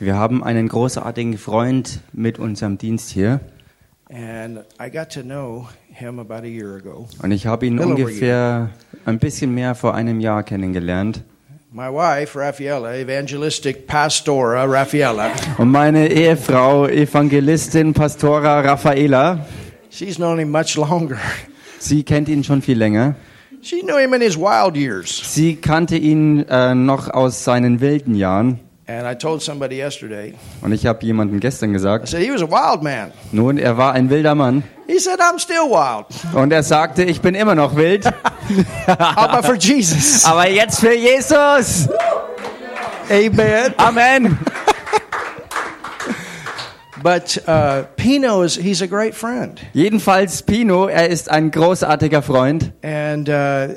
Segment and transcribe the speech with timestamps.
[0.00, 3.40] Wir haben einen großartigen Freund mit unserem Dienst hier
[4.10, 7.08] and I got to know him about a year ago.
[7.22, 8.70] und ich habe ihn ungefähr
[9.04, 11.22] ein bisschen mehr vor einem Jahr kennengelernt.
[11.72, 19.44] My wife, Raffaella, evangelistic pastora Raffaella, Und meine Ehefrau, Evangelistin Pastora Raffaela,
[19.90, 21.18] she's known him much longer.
[21.80, 23.16] sie kennt ihn schon viel länger.
[23.64, 25.22] She knew him in his wild years.
[25.34, 28.60] Sie kannte ihn äh, noch aus seinen wilden Jahren.
[28.86, 32.42] And I told somebody yesterday, Und ich habe jemandem gestern I gesagt, said, he was
[32.42, 33.10] a wild man.
[33.32, 34.62] nun, er war ein wilder Mann.
[34.86, 36.04] He said, I'm still wild.
[36.34, 38.06] Und er sagte, ich bin immer noch wild.
[38.86, 40.26] About for Jesus?
[40.26, 41.88] Aber jetzt für Jesus.
[43.08, 43.72] Amen.
[43.78, 44.38] Amen.
[47.04, 49.60] But uh, Pino is, he's a great friend.
[49.74, 53.74] Jedenfalls Pino, er ist ein großartiger Freund And uh,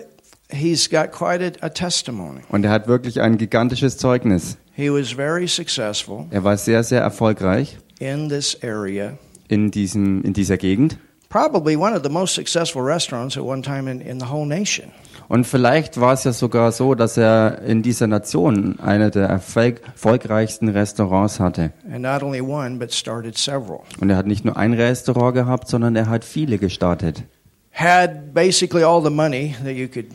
[0.50, 2.40] he's got quite a, a testimony.
[2.48, 4.56] und er hat wirklich ein gigantisches Zeugnis.
[4.74, 9.18] He was very successful Er war sehr, sehr erfolgreich in this area.
[9.50, 10.98] in, diesem, in dieser Gegend.
[11.30, 14.94] Probably one of the most successful restaurants at one time in, in the whole nation.
[15.30, 19.82] Und vielleicht war es ja sogar so, dass er in dieser Nation eine der erfolg
[19.86, 21.74] erfolgreichsten Restaurants hatte.
[21.92, 23.82] And not only one, but started several.
[24.00, 27.24] Und er hat nicht nur ein Restaurant gehabt, sondern er hat viele gestartet.
[27.72, 30.08] Had basically all the money that you could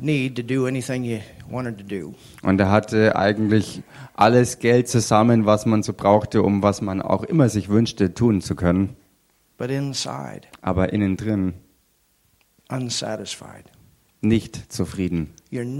[0.00, 1.18] need to do anything you
[1.50, 2.14] wanted to do.
[2.42, 3.82] Und er hatte eigentlich
[4.14, 8.42] alles Geld zusammen, was man so brauchte, um was man auch immer sich wünschte, tun
[8.42, 8.96] zu können.
[9.56, 11.54] But inside, Aber innen drin
[12.68, 13.70] unsatisfied.
[14.22, 15.28] Nicht zufrieden.
[15.52, 15.76] Und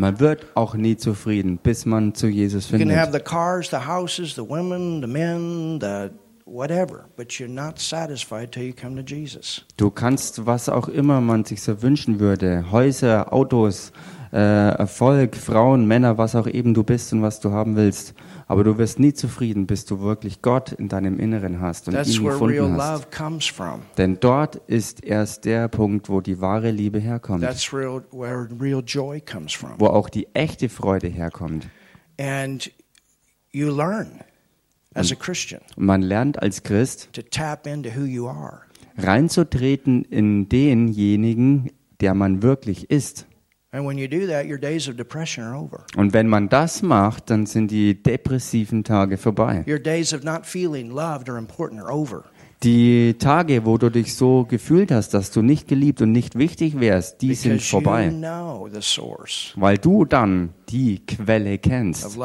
[0.00, 3.24] man wird auch nie zufrieden, bis man zu Jesus You can have findet.
[3.26, 6.10] the cars, the houses, the women, the men, the
[6.46, 9.64] whatever, but you're not satisfied till you come to Jesus.
[9.76, 13.92] Du kannst, was auch immer man sich so wünschen würde, Häuser, Autos,
[14.32, 18.14] äh, Erfolg, Frauen, Männer, was auch eben du bist und was du haben willst.
[18.50, 22.16] Aber du wirst nie zufrieden, bis du wirklich Gott in deinem Inneren hast und That's
[22.16, 22.92] ihn where real gefunden hast.
[22.94, 23.82] love comes from.
[23.96, 28.82] Denn dort ist erst der Punkt, wo die wahre Liebe herkommt, That's real, where real
[28.84, 29.74] joy comes from.
[29.78, 31.68] wo auch die echte Freude herkommt.
[32.18, 32.72] And
[33.52, 34.18] you learn
[34.94, 38.62] as a Christian Und man lernt als Christ to tap into who you are.
[38.98, 43.26] reinzutreten in denjenigen, der man wirklich ist.
[43.72, 45.84] And when you do that, your days of depression are over.
[45.96, 49.64] Und wenn man das macht, dann sind die depressiven Tage vorbei.
[49.68, 52.24] Your days of not feeling loved or important are over.
[52.64, 56.78] Die Tage, wo du dich so gefühlt hast, dass du nicht geliebt und nicht wichtig
[56.78, 58.12] wärst, die sind vorbei.
[59.54, 62.18] Weil du dann die Quelle kennst.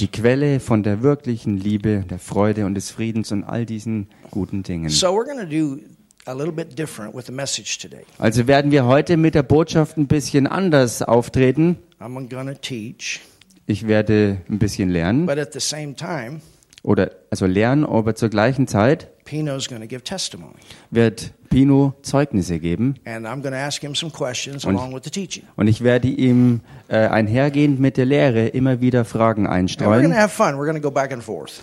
[0.00, 4.62] Die Quelle von der wirklichen Liebe, der Freude und des Friedens und all diesen guten
[4.62, 4.88] Dingen.
[4.88, 5.82] So we're going to do
[6.24, 6.46] Also
[8.46, 11.78] werden wir heute mit der Botschaft ein bisschen anders auftreten.
[13.66, 16.40] Ich werde ein bisschen lernen but at the same time,
[16.82, 20.54] oder also lernen, aber zur gleichen Zeit Pino's going to give testimony.
[20.90, 22.94] wird Pino Zeugnisse geben.
[24.64, 24.76] Und-
[25.56, 30.00] und ich werde ihm äh, einhergehend mit der Lehre immer wieder Fragen einstreuen.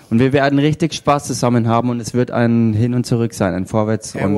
[0.09, 3.53] und wir werden richtig Spaß zusammen haben und es wird ein Hin und Zurück sein,
[3.53, 4.35] ein Vorwärts und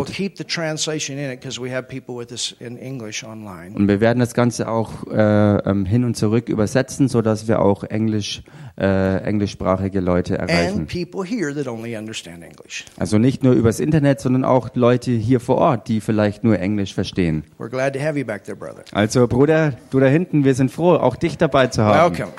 [3.75, 7.61] und wir werden das Ganze auch äh, ähm, hin und zurück übersetzen, so dass wir
[7.61, 8.43] auch Englisch
[8.79, 10.79] äh, englischsprachige Leute erreichen.
[10.79, 12.85] And people here that only understand English.
[12.97, 16.93] Also nicht nur übers Internet, sondern auch Leute hier vor Ort, die vielleicht nur Englisch
[16.93, 17.43] verstehen.
[17.59, 18.83] We're glad to have you back there, brother.
[18.93, 22.17] Also Bruder, du da hinten, wir sind froh, auch dich dabei zu haben.
[22.17, 22.33] Welcome.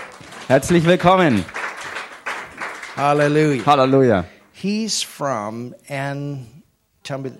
[0.49, 1.45] Herzlich willkommen.
[2.97, 3.65] Hallelujah.
[3.65, 4.25] Halleluja.
[4.53, 6.47] He's from, and
[7.03, 7.33] tell me,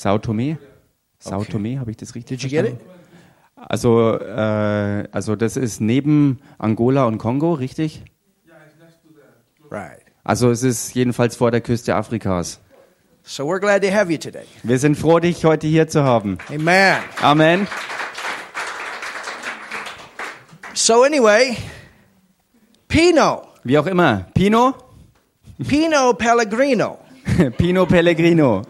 [0.00, 0.68] Sao Tome, Sao Tome?
[1.18, 1.52] Sao Okay.
[1.52, 2.78] Tome, habe ich das richtig did you get it?
[2.78, 2.89] verstanden?
[3.68, 8.02] Also, äh, also das ist neben Angola und Kongo, richtig?
[9.70, 10.00] Right.
[10.24, 12.60] Also es ist jedenfalls vor der Küste Afrikas.
[13.22, 14.44] So we're glad to have you today.
[14.62, 16.38] Wir sind froh, dich heute hier zu haben.
[16.52, 16.98] Amen.
[17.22, 17.68] Amen.
[20.74, 21.56] So anyway,
[22.88, 24.26] Pino, Wie auch immer.
[24.34, 24.74] Pino?
[25.68, 26.98] Pino Pellegrino,
[27.58, 28.62] Pino Pellegrino.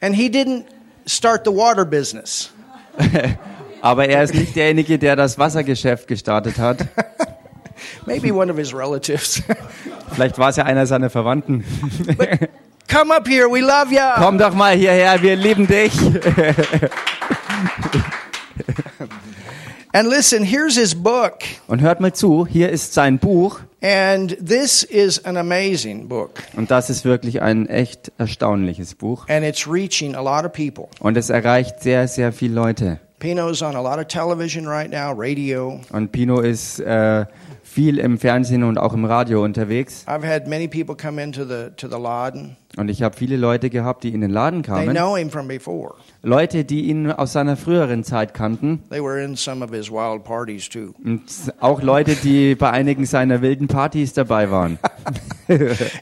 [0.00, 0.66] and he didn't
[1.06, 2.50] start the water business.
[3.80, 6.86] Aber er ist nicht derjenige, der das Wassergeschäft gestartet hat.
[8.06, 9.42] Maybe one of his relatives.
[10.12, 11.64] Vielleicht war es ja einer seiner Verwandten.
[12.90, 14.14] Come up here, we love ya.
[14.16, 15.92] Komm doch mal hierher, wir lieben dich.
[19.92, 21.38] And listen, here's his book.
[21.66, 23.60] Und hört mal zu, hier ist sein Buch.
[23.80, 26.42] And this is an amazing book.
[26.56, 29.28] Und das ist wirklich ein echt erstaunliches Buch.
[29.28, 30.88] And it's reaching a lot of people.
[31.00, 32.98] Und es erreicht sehr, sehr viele Leute.
[33.20, 35.80] Pino's on a lot of television right now, radio.
[35.92, 37.26] Und Pino ist äh,
[37.62, 40.04] viel im Fernsehen und auch im Radio unterwegs.
[40.06, 42.56] I've had many people come into the to the Laden.
[42.78, 44.94] Und ich habe viele Leute gehabt, die in den Laden They kamen.
[44.94, 45.94] know him from before.
[46.22, 48.82] Leute, die ihn aus seiner früheren Zeit kannten.
[48.90, 50.94] They were in some of his wild parties too.
[51.04, 51.22] Und
[51.60, 54.78] auch Leute, die bei einigen seiner wilden Partys dabei waren.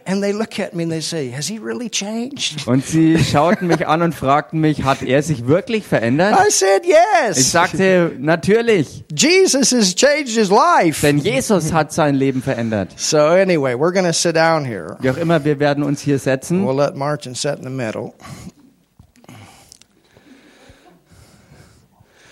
[0.07, 3.69] And they look at me and they say, "Has he really changed?" Und sie schauten
[3.69, 6.35] mich an und fragten mich, hat er sich wirklich verändert?
[6.35, 6.95] I said, Ich
[7.29, 9.05] "Yes." sagte, natürlich.
[9.17, 11.01] Jesus has changed his life.
[11.07, 12.89] Denn Jesus hat sein Leben verändert.
[12.97, 14.97] So anyway, we're going to sit down here.
[15.01, 16.66] Wie auch immer, wir werden uns hier setzen.
[16.67, 18.17] We'll let Martin sit in the middle.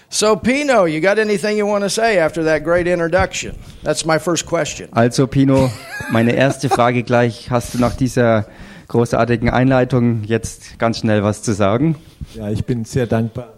[0.09, 3.57] So, Pino, you got anything you want to say after that great introduction?
[3.85, 4.89] That's my first question.
[4.93, 5.71] Also Pino,
[6.11, 7.49] meine erste Frage gleich.
[7.51, 8.47] Hast du nach dieser
[8.89, 11.95] großartigen Einleitung jetzt ganz schnell was zu sagen?
[12.35, 13.53] Ja, ich bin sehr dankbar.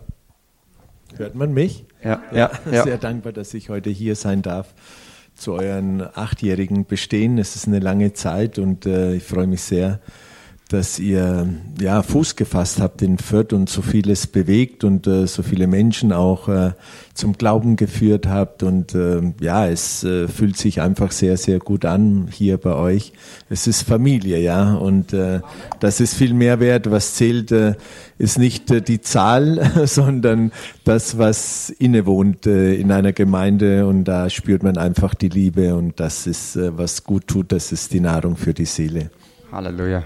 [1.17, 1.87] Hört man mich?
[2.05, 2.83] Ja, ja, ja.
[2.83, 4.75] Sehr dankbar, dass ich heute hier sein darf
[5.37, 7.39] zu euren achtjährigen Bestehen.
[7.39, 10.01] Es ist eine lange Zeit und äh, ich freue mich sehr,
[10.69, 11.49] dass ihr
[11.81, 16.13] ja Fuß gefasst habt in Fürth und so vieles bewegt und äh, so viele Menschen
[16.13, 16.73] auch äh,
[17.15, 21.85] zum Glauben geführt habt und äh, ja, es äh, fühlt sich einfach sehr sehr gut
[21.85, 23.13] an hier bei euch.
[23.49, 25.41] Es ist Familie, ja, und äh,
[25.79, 26.91] das ist viel mehr wert.
[26.91, 27.75] Was zählt, äh,
[28.19, 30.51] ist nicht äh, die Zahl, sondern
[30.83, 36.01] das, was innewohnt äh, in einer Gemeinde und da spürt man einfach die Liebe und
[36.01, 37.53] das ist äh, was gut tut.
[37.53, 39.11] Das ist die Nahrung für die Seele.
[39.53, 40.03] Hallelujah.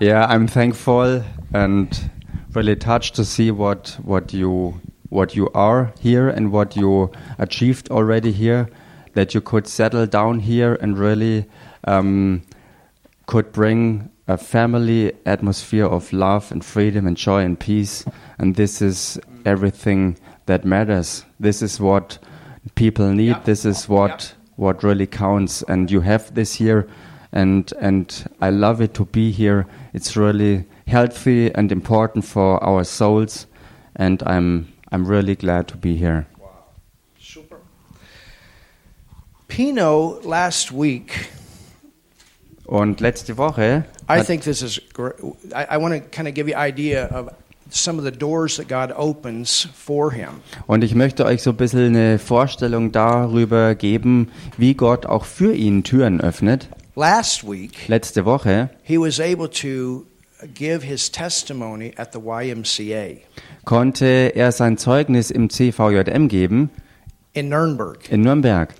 [0.00, 2.10] Yeah, I'm thankful and
[2.52, 7.90] really touched to see what what you what you are here and what you achieved
[7.90, 8.68] already here.
[9.14, 11.46] That you could settle down here and really
[11.84, 12.42] um,
[13.26, 18.04] could bring a family atmosphere of love and freedom and joy and peace.
[18.38, 21.24] And this is everything that matters.
[21.40, 22.18] This is what
[22.74, 23.36] people need.
[23.44, 25.62] This is what what really counts.
[25.62, 26.86] And you have this here,
[27.32, 28.06] and and
[28.40, 29.66] I love it to be here.
[29.92, 33.46] It's really healthy and important for our souls,
[33.94, 36.26] and I'm I'm really glad to be here.
[36.38, 36.48] Wow,
[37.18, 37.56] Super.
[39.48, 41.28] Pino last week,
[42.66, 45.14] Und letzte Woche I think this is great.
[45.54, 47.28] I, I want to kind of give you an idea of
[47.70, 50.40] some of the doors that God opens for him.
[50.68, 55.52] und ich möchte euch so ein bisschen eine Vorstellung darüber geben, wie Gott auch für
[55.54, 56.68] ihn Türen öffnet.
[56.98, 60.06] Last week, Letzte Woche he was able to
[60.54, 63.18] give his testimony at the YMCA
[63.66, 66.70] konnte er sein Zeugnis im CVJM geben
[67.34, 68.10] in Nuremberg.
[68.10, 68.74] in Nürnberg.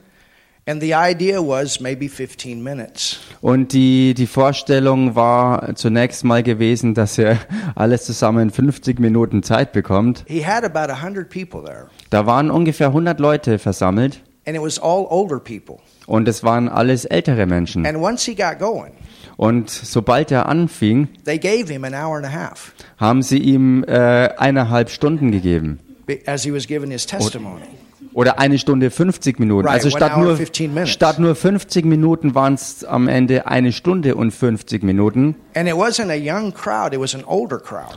[0.68, 3.18] And the idea was maybe 15 minutes.
[3.40, 7.38] Und die, die Vorstellung war zunächst mal gewesen, dass er
[7.76, 10.24] alles zusammen in 50 Minuten Zeit bekommt.
[10.26, 14.78] He had about 100 people there, Da waren ungefähr 100 Leute versammelt and it was
[14.78, 15.80] all older people.
[16.06, 17.86] Und es waren alles ältere Menschen.
[17.86, 18.92] And once he got going,
[19.36, 21.08] Und sobald er anfing,
[22.98, 25.78] haben sie ihm äh, eineinhalb Stunden gegeben.
[26.06, 27.62] be- as he was giving his testimony.
[28.12, 29.68] Oder eine Stunde 50 Minuten.
[29.68, 30.90] Also statt nur, 15 minutes.
[30.90, 35.34] statt nur 50 Minuten waren es am Ende eine Stunde und 50 Minuten.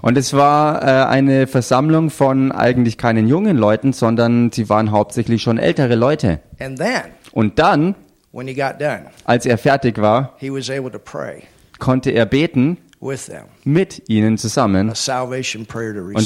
[0.02, 5.42] Und es war äh, eine Versammlung von eigentlich keinen jungen Leuten, sondern sie waren hauptsächlich
[5.42, 6.42] schon ältere Leute.
[6.60, 7.96] And then, Und dann,
[8.32, 11.44] when he got done, als er fertig war, he was able to pray
[11.80, 14.90] konnte er beten with them mit ihnen zusammen.
[14.90, 14.98] Und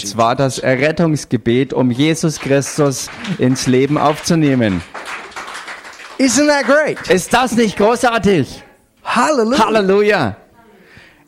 [0.08, 4.82] zwar das Errettungsgebet, um Jesus Christus ins Leben aufzunehmen.
[6.20, 7.10] Isn't that great?
[7.10, 8.64] Ist das nicht großartig?
[9.04, 10.38] Halleluja!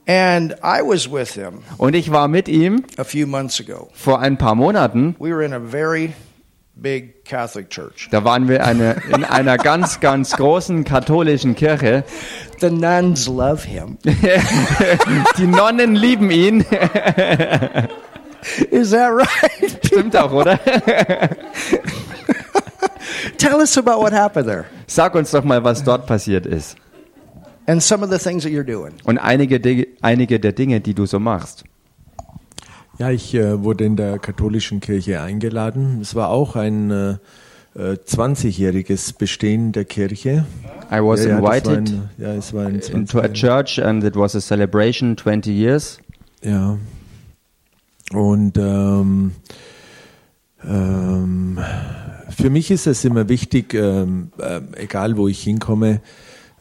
[0.07, 2.83] And I was with him Und ich war mit ihm
[3.93, 5.15] vor ein paar Monaten.
[5.17, 6.13] We were in a very
[6.75, 8.07] big Catholic church.
[8.11, 12.03] Da waren wir eine, in einer ganz, ganz großen katholischen Kirche.
[12.59, 13.97] The nuns love him.
[15.37, 16.65] Die Nonnen lieben ihn.
[18.71, 19.79] Is that right?
[19.85, 20.59] Stimmt auch, oder?
[23.37, 26.77] Tell us about what happened there Sag uns doch mal, was dort passiert ist.
[27.67, 28.93] and some of the things that you're doing.
[29.05, 29.59] Und einige,
[30.01, 31.63] einige der Dinge, die du so machst.
[32.97, 35.99] Ja, ich äh, wurde in der katholischen Kirche eingeladen.
[36.01, 37.17] Es war auch ein äh,
[37.75, 40.45] äh, 20-jähriges Bestehen der Kirche.
[40.89, 44.03] I was ja, ja, invited ein, ja, es war ein 20 into a church and
[44.03, 45.99] it was a celebration 20 years.
[46.41, 46.77] Ja.
[48.13, 49.31] Und ähm,
[50.63, 51.59] ähm,
[52.29, 56.01] für mich ist es immer wichtig, ähm, ähm, egal wo ich hinkomme,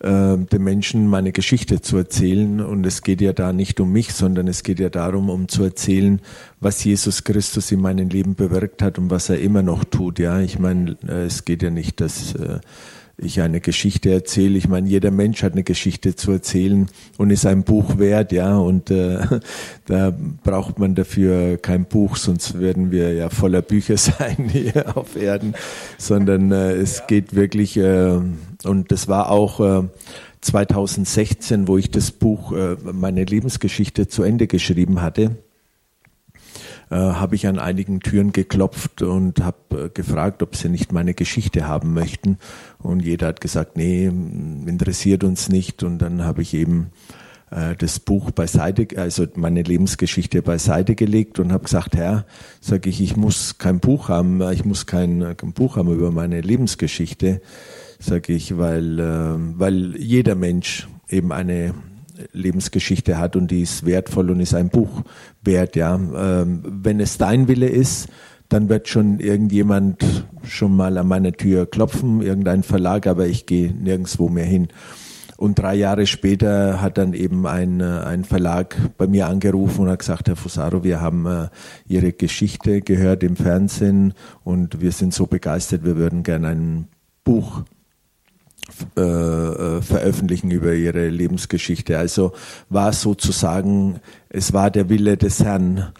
[0.05, 2.61] äh, den Menschen meine Geschichte zu erzählen.
[2.61, 5.63] Und es geht ja da nicht um mich, sondern es geht ja darum, um zu
[5.65, 6.21] erzählen,
[6.61, 10.19] was Jesus Christus in meinem Leben bewirkt hat und was er immer noch tut.
[10.19, 12.61] Ja, ich meine, äh, es geht ja nicht, dass äh,
[13.17, 14.59] ich eine Geschichte erzähle.
[14.59, 18.57] Ich meine, jeder Mensch hat eine Geschichte zu erzählen und ist ein Buch wert, ja.
[18.57, 19.21] Und äh,
[19.87, 25.17] da braucht man dafür kein Buch, sonst würden wir ja voller Bücher sein hier auf
[25.17, 25.55] Erden.
[25.99, 28.19] Sondern äh, es geht wirklich, äh,
[28.65, 29.83] und das war auch äh,
[30.41, 35.37] 2016, wo ich das Buch, äh, meine Lebensgeschichte zu Ende geschrieben hatte
[36.95, 41.13] äh, habe ich an einigen Türen geklopft und habe äh, gefragt, ob sie nicht meine
[41.13, 42.39] Geschichte haben möchten.
[42.79, 45.83] Und jeder hat gesagt, nee, interessiert uns nicht.
[45.83, 46.93] Und dann habe ich eben
[47.51, 52.27] äh, das Buch beiseite, also meine Lebensgeschichte beiseite gelegt und habe gesagt, Herr,
[52.61, 56.43] sage ich, ich muss kein Buch haben, ich muss kein, kein Buch haben über meine
[56.43, 57.41] Lebensgeschichte,
[57.99, 58.99] sage ich, weil,
[59.59, 61.75] weil jeder Mensch eben eine
[62.33, 65.03] Lebensgeschichte hat und die ist wertvoll und ist ein Buch
[65.47, 65.77] wert.
[65.77, 68.09] Ja, ähm, wenn es dein Wille ist,
[68.49, 73.73] dann wird schon irgendjemand schon mal an meine Tür klopfen, irgendein Verlag, aber ich gehe
[73.73, 74.69] nirgendwo mehr hin.
[75.37, 79.91] Und drei Jahre später hat dann eben ein, äh, ein Verlag bei mir angerufen und
[79.91, 81.49] hat gesagt, Herr Fusaro, wir haben äh,
[81.89, 86.89] Ihre Geschichte gehört im Fernsehen und wir sind so begeistert, wir würden gerne ein
[87.25, 87.63] Buch
[88.97, 91.99] äh, äh, veröffentlichen über ihre Lebensgeschichte.
[91.99, 92.33] Also
[92.71, 95.93] war sozusagen, es war der Wille des Herrn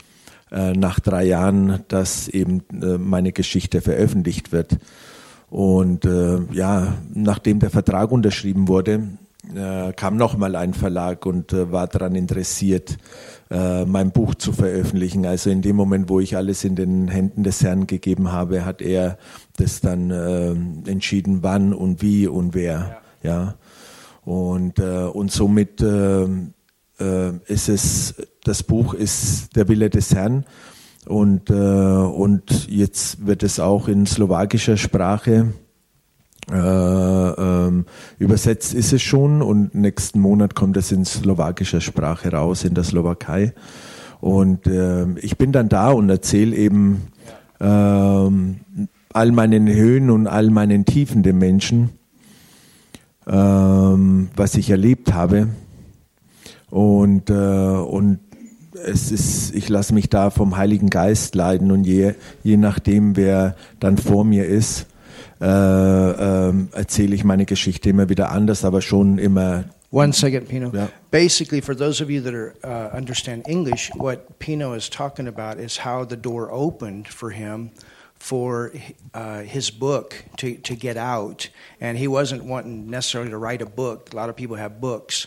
[0.51, 4.79] äh, nach drei Jahren, dass eben meine Geschichte veröffentlicht wird.
[5.51, 6.05] Und
[6.53, 9.07] ja, nachdem der Vertrag unterschrieben wurde,
[9.55, 12.99] äh, kam nochmal ein Verlag und war daran interessiert,
[13.51, 15.27] äh, mein Buch zu veröffentlichen.
[15.27, 18.83] Also in dem Moment, wo ich alles in den Händen des Herrn gegeben habe, hat
[18.83, 19.19] er
[19.57, 20.51] das dann äh,
[20.91, 23.01] entschieden, wann und wie und wer.
[23.23, 23.31] Ja.
[23.31, 23.55] ja.
[24.25, 30.45] Und, äh, und somit äh, äh, ist es, das Buch ist der Wille des Herrn.
[31.07, 35.53] Und, äh, und jetzt wird es auch in slowakischer Sprache
[36.51, 37.87] äh, ähm,
[38.19, 42.85] übersetzt ist es schon und nächsten Monat kommt es in slowakischer Sprache raus, in der
[42.85, 43.55] Slowakei.
[44.21, 47.03] Und äh, ich bin dann da und erzähle eben
[47.61, 51.91] äh, all meinen Höhen und all meinen Tiefen den Menschen,
[53.27, 55.49] äh, was ich erlebt habe.
[56.71, 58.19] Und, äh, und
[58.85, 63.57] es ist, ich lasse mich da vom Heiligen Geist leiden und je, je nachdem, wer
[63.81, 64.87] dann vor mir ist,
[65.45, 69.65] äh, äh, erzähle ich meine Geschichte immer wieder anders, aber schon immer.
[69.91, 70.73] One second, Pino.
[70.73, 70.89] Yeah.
[71.11, 75.59] Basically, for those of you that are, uh, understand English, what Pino is talking about
[75.59, 77.71] is how the door opened for him
[78.15, 78.73] for
[79.13, 81.51] uh, his book to, to get out.
[81.81, 84.13] And he wasn't wanting necessarily to write a book.
[84.13, 85.27] A lot of people have books.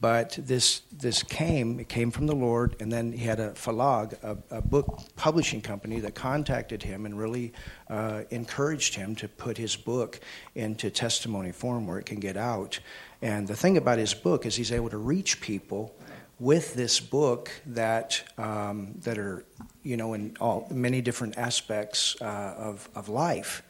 [0.00, 4.14] But this this came it came from the Lord, and then he had a Falag,
[4.24, 7.52] a, a book publishing company, that contacted him and really
[7.88, 10.18] uh, encouraged him to put his book
[10.56, 12.80] into testimony form where it can get out.
[13.22, 15.94] And the thing about his book is he's able to reach people
[16.40, 19.44] with this book that um, that are
[19.84, 23.62] you know in all many different aspects uh, of of life.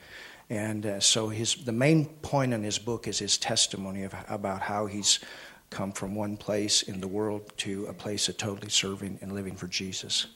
[0.48, 4.62] And uh, so his the main point in his book is his testimony of, about
[4.62, 5.20] how he's
[5.74, 9.56] come from one place in the world to a place of totally serving and living
[9.56, 10.26] for Jesus.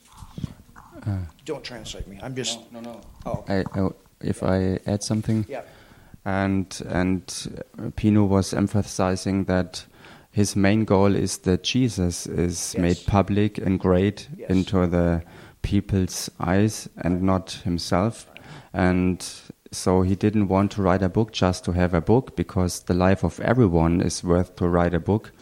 [1.07, 2.19] Uh, Don't translate me.
[2.23, 2.73] I'm just.
[2.73, 2.93] no, no.
[2.93, 3.01] no.
[3.25, 3.89] Oh, I, I,
[4.21, 5.63] if I add something, yeah.
[6.25, 7.23] and and
[7.97, 9.87] Pino was emphasizing that
[10.33, 12.83] his main goal is that Jesus is Yes.
[12.83, 14.51] made public and great Yes.
[14.51, 15.23] into the
[15.63, 18.27] people's eyes and not himself,
[18.73, 19.25] and
[19.71, 22.95] so he didn't want to write a book just to have a book because the
[22.95, 25.33] life of everyone is worth to write a book.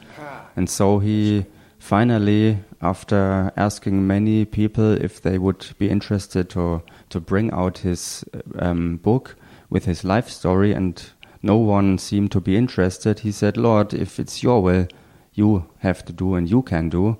[0.56, 1.46] And so he
[1.78, 8.24] finally, after asking many people if they would be interested to, to bring out his
[8.58, 9.36] um, book
[9.70, 11.10] with his life story, and
[11.42, 14.88] no one seemed to be interested, he said, Lord, if it's your will,
[15.34, 17.18] you have to do and you can do.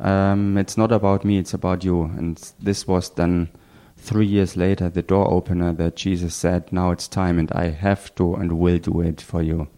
[0.00, 2.04] Um, it's not about me, it's about you.
[2.16, 3.50] And this was then
[4.04, 8.14] three years later the door opener that Jesus said, Now it's time, and I have
[8.16, 9.68] to and will do it for you.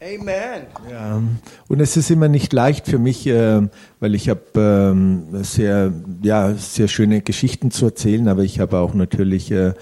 [0.00, 0.62] Amen.
[0.88, 1.20] Ja,
[1.66, 3.62] und es ist immer nicht leicht für mich, äh,
[3.98, 5.92] weil ich habe ähm, sehr,
[6.22, 9.72] ja, sehr schöne Geschichten zu erzählen, aber ich habe auch natürlich äh,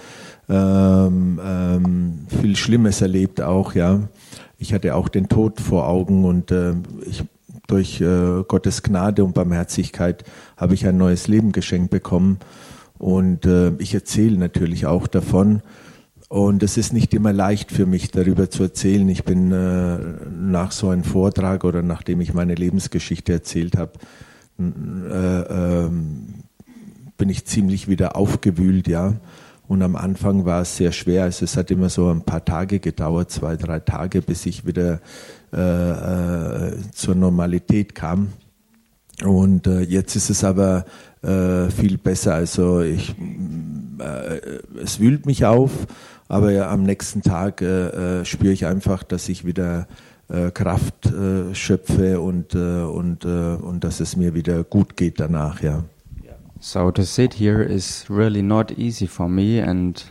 [0.48, 4.08] ähm, ähm, viel Schlimmes erlebt auch, ja.
[4.58, 6.72] Ich hatte auch den Tod vor Augen und äh,
[7.04, 7.22] ich,
[7.66, 10.24] durch äh, Gottes Gnade und Barmherzigkeit
[10.56, 12.38] habe ich ein neues Leben geschenkt bekommen
[12.98, 15.62] und äh, ich erzähle natürlich auch davon.
[16.28, 19.08] Und es ist nicht immer leicht für mich, darüber zu erzählen.
[19.08, 19.98] Ich bin äh,
[20.28, 23.92] nach so einem Vortrag oder nachdem ich meine Lebensgeschichte erzählt habe,
[24.58, 26.34] äh, ähm,
[27.16, 29.14] bin ich ziemlich wieder aufgewühlt, ja.
[29.68, 31.24] Und am Anfang war es sehr schwer.
[31.24, 35.00] Also es hat immer so ein paar Tage gedauert, zwei, drei Tage, bis ich wieder
[35.52, 38.32] äh, äh, zur Normalität kam.
[39.24, 40.84] Und äh, jetzt ist es aber
[41.22, 42.34] äh, viel besser.
[42.34, 43.14] Also ich,
[43.98, 44.40] äh,
[44.82, 45.70] es wühlt mich auf,
[46.28, 49.86] aber ja, am nächsten Tag äh, äh, spüre ich einfach, dass ich wieder
[50.28, 51.12] äh, Kraft
[51.52, 55.84] schöpfe und, und, und dass es mir wieder gut geht danach, ja.
[56.58, 60.02] So to sit here is really not easy for me, and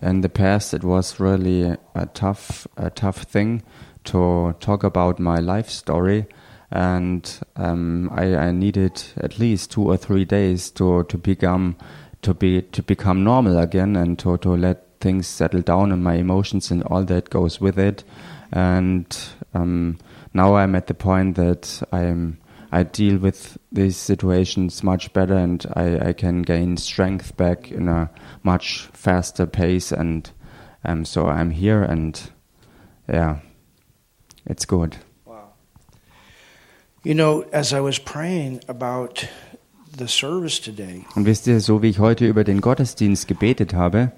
[0.00, 3.62] in the past it was really a tough, a tough thing
[4.04, 6.26] to talk about my life story,
[6.70, 11.76] and um, I, I needed at least two or three days to to become
[12.22, 16.14] to be to become normal again and to to let things settle down and my
[16.14, 18.04] emotions and all that goes with it,
[18.52, 19.16] and
[19.54, 19.98] um,
[20.34, 22.38] now I'm at the point that I'm
[22.70, 27.88] I deal with these situations much better and I, I can gain strength back in
[27.88, 28.10] a
[28.42, 30.30] much faster pace and
[30.84, 32.20] um, so I'm here and
[33.08, 33.38] yeah,
[34.44, 34.98] it's good.
[37.08, 39.26] You know, as I was praying about
[39.96, 44.12] the service today, Und wisst ihr, so wie ich heute über den Gottesdienst gebetet habe,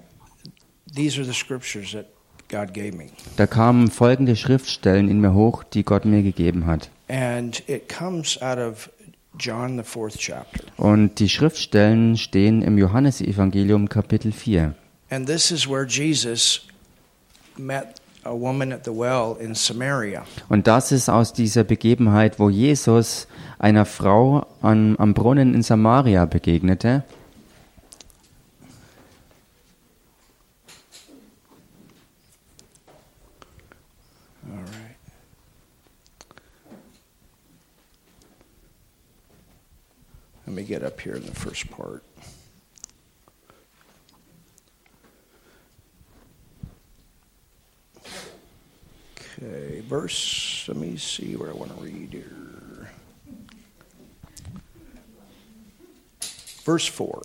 [0.93, 2.07] these are the scriptures that
[2.49, 3.07] God gave me.
[3.37, 6.91] da kamen folgende Schriftstellen in mir hoch, die Gott mir gegeben hat.
[7.07, 8.91] And it comes out of
[9.39, 10.65] John, the fourth chapter.
[10.77, 14.75] Und die Schriftstellen stehen im Johannesevangelium Kapitel 4.
[15.11, 16.63] And this is where Jesus
[17.57, 20.25] met a woman at the well in Samaria.
[20.49, 23.27] Und das ist aus dieser Begebenheit, wo Jesus
[23.59, 27.05] einer Frau an, am Brunnen in Samaria begegnete.
[34.47, 34.97] All right.
[40.47, 42.03] Let me get up here in the first part.
[49.43, 52.89] Okay, verse, let me see where I want to read here.
[56.65, 57.23] Verse 4.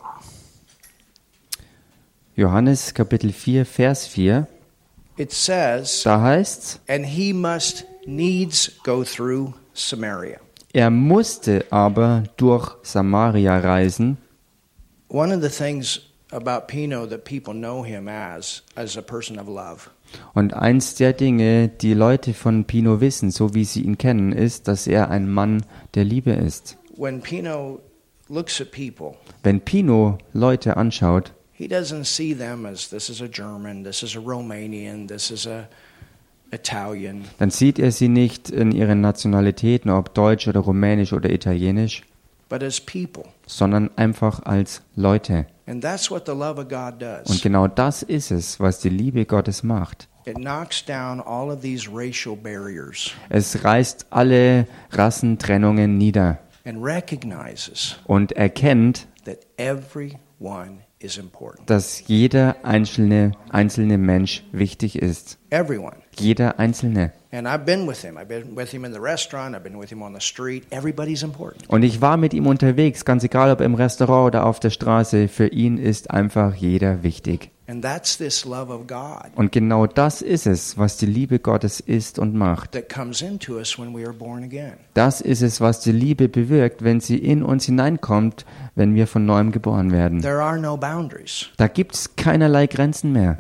[2.38, 4.48] Johannes Kapitel 4, Vers 4.
[5.18, 10.40] It says, Da heißt's, And he must needs go through Samaria.
[10.74, 14.18] er musste aber durch Samaria reisen.
[15.10, 16.00] One of the things
[16.32, 19.90] about Pino that people know him as, as a person of love.
[20.34, 24.68] Und eins der Dinge, die Leute von Pino wissen, so wie sie ihn kennen, ist,
[24.68, 26.78] dass er ein Mann der Liebe ist.
[26.98, 27.80] When Pino
[28.30, 33.28] looks at people, Wenn Pino Leute anschaut, he doesn't see them as this is a
[33.28, 35.68] German, this is a Romanian, this is a
[36.52, 37.24] Italian.
[37.40, 42.04] dann sieht er sie nicht in ihren Nationalitäten, ob deutsch oder rumänisch oder italienisch,
[42.50, 43.24] but as people.
[43.46, 45.48] sondern einfach als Leute.
[45.68, 47.42] And that's what the love of God Und does.
[47.42, 50.08] genau das ist es, was die Liebe Gottes macht.
[50.28, 57.96] It knocks down all of these racial barriers Es reißt alle Rassentrennungen nieder and recognizes
[58.06, 61.70] und erkennt, that everyone is important.
[61.70, 65.38] dass jeder einzelne, einzelne Mensch wichtig ist.
[66.18, 67.12] Jeder einzelne.
[67.36, 68.18] And I've been with him.
[68.18, 69.56] I've been with him in the restaurant.
[69.56, 70.64] I've been with him on the street.
[70.70, 71.70] Everybody's important.
[71.70, 75.28] Und ich war mit ihm unterwegs, ganz egal ob im Restaurant oder auf der Straße.
[75.28, 77.52] Für ihn ist einfach jeder wichtig.
[77.68, 81.80] And that's this love of God Und genau das ist es, was die Liebe Gottes
[81.80, 82.74] ist und macht.
[82.74, 84.74] that comes into us when we are born again.
[84.94, 89.26] Das ist es, was die Liebe bewirkt, wenn sie in uns hineinkommt, wenn wir von
[89.26, 90.22] neuem geboren werden.
[90.22, 91.48] There are no boundaries.
[91.58, 93.38] Da gibt es keinerlei Grenzen mehr.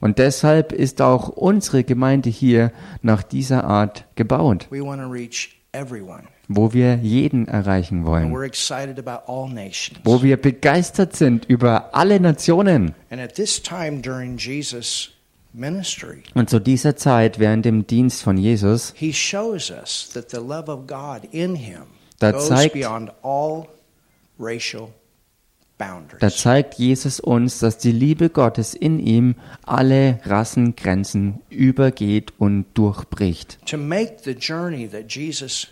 [0.00, 5.60] Und deshalb ist auch unsere Gemeinde hier nach dieser Art gebaut, We want to reach
[5.72, 6.24] everyone.
[6.48, 12.94] Wo wir jeden erreichen wollen, wo wir begeistert sind über alle Nationen.
[13.10, 15.10] And at this time during Jesus'
[15.52, 20.36] ministry, Und zu dieser Zeit, während dem Dienst von Jesus, he shows us that the
[20.38, 21.82] love of God in him
[22.18, 23.66] Da zeigt- beyond all
[24.38, 24.88] racial
[26.20, 33.58] da zeigt Jesus uns, dass die Liebe Gottes in ihm alle Rassengrenzen übergeht und durchbricht.
[33.66, 35.68] To make the journey that Jesus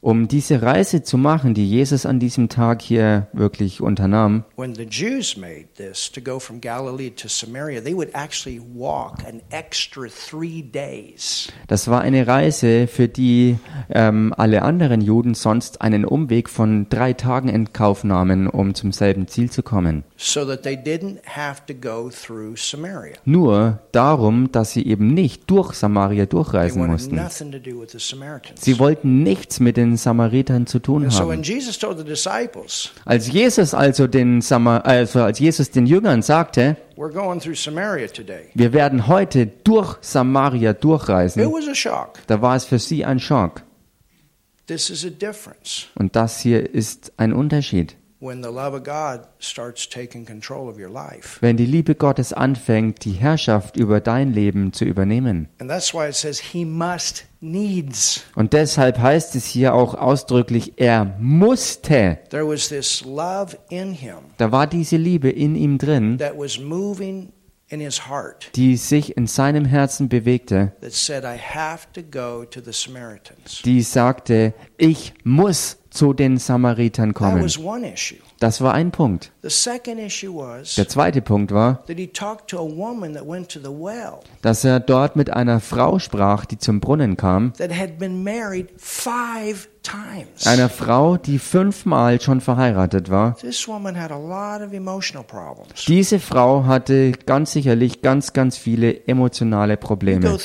[0.00, 4.84] Um diese Reise zu machen, die Jesus an diesem Tag hier wirklich unternahm, When the
[4.84, 10.08] Jews made this to go from Galilee to Samaria, they would actually walk an extra
[10.08, 11.48] three days.
[11.66, 17.14] das war eine Reise, für die ähm, alle anderen Juden sonst einen Umweg von drei
[17.14, 20.04] Tagen in Kauf nahmen, um zum selben Ziel zu kommen.
[20.18, 23.16] So that they didn't have to go through Samaria.
[23.24, 27.14] Nur darum, dass sie eben nicht durch Samaria durchreisen mussten.
[27.16, 28.60] nothing to do with the Samaritans.
[28.62, 31.42] Sie wollten nichts mit den Samaritern zu tun haben.
[31.42, 36.76] Jesus told the disciples, Als Jesus also den Samar also als Jesus den Jüngern sagte,
[36.96, 42.20] "We're going through Samaria today," wir werden heute durch Samaria it durchreisen, was a shock.
[42.26, 43.62] da war es für sie ein Schock.
[44.66, 47.96] This is a difference Und das hier ist ein Unterschied.
[48.20, 51.38] When the love of God starts taking control of your life.
[51.40, 55.48] Wenn die Liebe Gottes anfängt, die Herrschaft über dein Leben zu übernehmen.
[55.58, 58.24] And that's why it says he must needs.
[58.34, 62.18] Und deshalb heißt es hier auch ausdrücklich, er musste.
[62.30, 66.58] There was this love in him Da war diese Liebe in ihm drin, that was
[66.58, 67.32] moving
[67.68, 72.44] in his heart die sich in seinem Herzen bewegte, that said, I have to go
[72.44, 73.62] to the Samaritans.
[73.64, 77.42] die sagte, ich muss zu den Samaritern kommen.
[78.38, 79.32] Das war ein Punkt.
[79.46, 83.24] The second issue was Der zweite Punkt war, that he talked to a woman that
[83.24, 87.52] went to the well dass er dort mit einer Frau sprach, die zum Brunnen kam,
[87.58, 90.46] that had been married five times.
[90.46, 93.36] einer Frau, die fünfmal schon verheiratet war.
[95.86, 100.38] Diese Frau hatte ganz sicherlich ganz, ganz viele emotionale Probleme.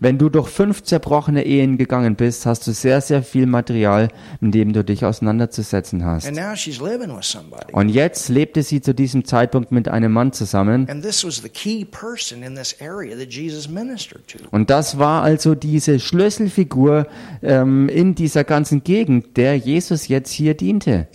[0.00, 4.08] Wenn du durch fünf zerbrochene Ehen gegangen bist, hast du sehr, sehr viel Material,
[4.40, 6.26] mit dem du dich auseinanderzusetzen hast.
[6.26, 7.72] With somebody.
[7.72, 10.86] Und jetzt lebte sie zu diesem Zeitpunkt mit einem Mann zusammen.
[14.50, 17.06] Und das war also diese Schlüsselfigur
[17.42, 21.08] ähm, in dieser ganzen Gegend, der Jesus jetzt hier diente.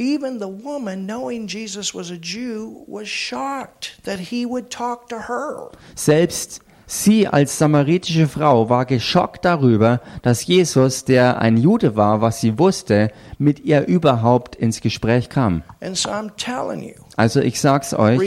[5.95, 12.41] Selbst sie als samaritische Frau war geschockt darüber, dass Jesus, der ein Jude war, was
[12.41, 15.63] sie wusste, mit ihr überhaupt ins Gespräch kam.
[17.17, 18.19] Also ich sag's euch,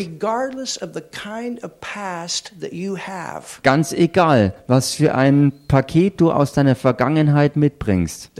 [3.63, 8.31] ganz egal, was für ein Paket du aus deiner Vergangenheit mitbringst,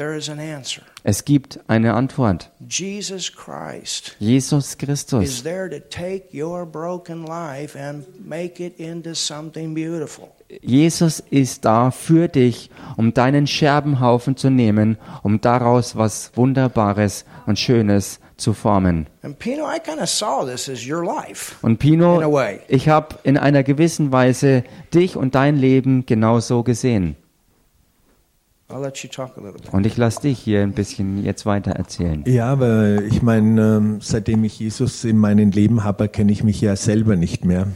[1.09, 2.51] es gibt eine Antwort.
[2.69, 5.43] Jesus Christ Jesus is Christus.
[5.43, 10.29] there to take your broken life and make it into something beautiful.
[10.61, 17.59] Jesus ist da für dich, um deinen Scherbenhaufen zu nehmen, um daraus was Wunderbares und
[17.59, 19.07] Schönes zu formen.
[19.23, 21.55] And Pino, I kind of saw this as your life.
[21.63, 22.23] Und Pino,
[22.69, 27.17] ich habe in einer gewissen Weise dich und dein Leben genauso gesehen.
[27.17, 28.58] I'll let you talk a little bit.
[28.71, 32.23] Und ich lasse dich hier ein bisschen jetzt weiter erzählen.
[32.27, 36.61] Ja, aber ich meine, ähm, seitdem ich Jesus in meinem Leben habe, erkenne ich mich
[36.61, 37.69] ja selber nicht mehr.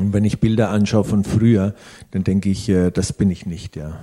[0.00, 1.74] Und wenn ich Bilder anschaue von früher,
[2.10, 4.00] dann denke ich, äh, das bin ich nicht, ja.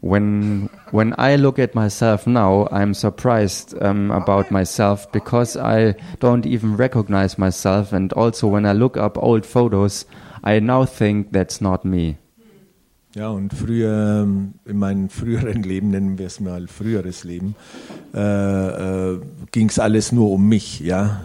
[0.00, 6.46] When when I look at myself now, I'm surprised um, about myself because I don't
[6.46, 7.92] even recognize myself.
[7.92, 10.06] And also when I look up old photos,
[10.44, 12.18] I now think that's not me.
[13.14, 17.54] Ja, und früher, ähm, in meinem früheren Leben, nennen wir es mal früheres Leben,
[18.12, 19.20] äh, äh,
[19.52, 21.20] ging es alles nur um mich, ja.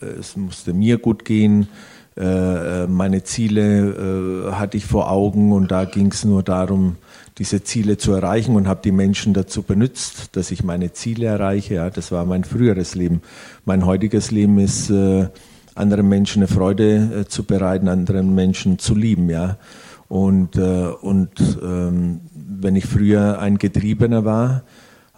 [0.00, 1.68] Es musste mir gut gehen,
[2.16, 6.96] äh, äh, meine Ziele äh, hatte ich vor Augen und da ging es nur darum,
[7.38, 11.74] diese Ziele zu erreichen und habe die Menschen dazu benutzt, dass ich meine Ziele erreiche.
[11.74, 13.22] Ja, das war mein früheres Leben.
[13.64, 15.28] Mein heutiges Leben ist, äh,
[15.74, 19.56] anderen Menschen eine Freude zu bereiten, anderen Menschen zu lieben, ja.
[20.12, 21.30] Und, äh, und
[21.62, 24.62] ähm, wenn ich früher ein Getriebener war,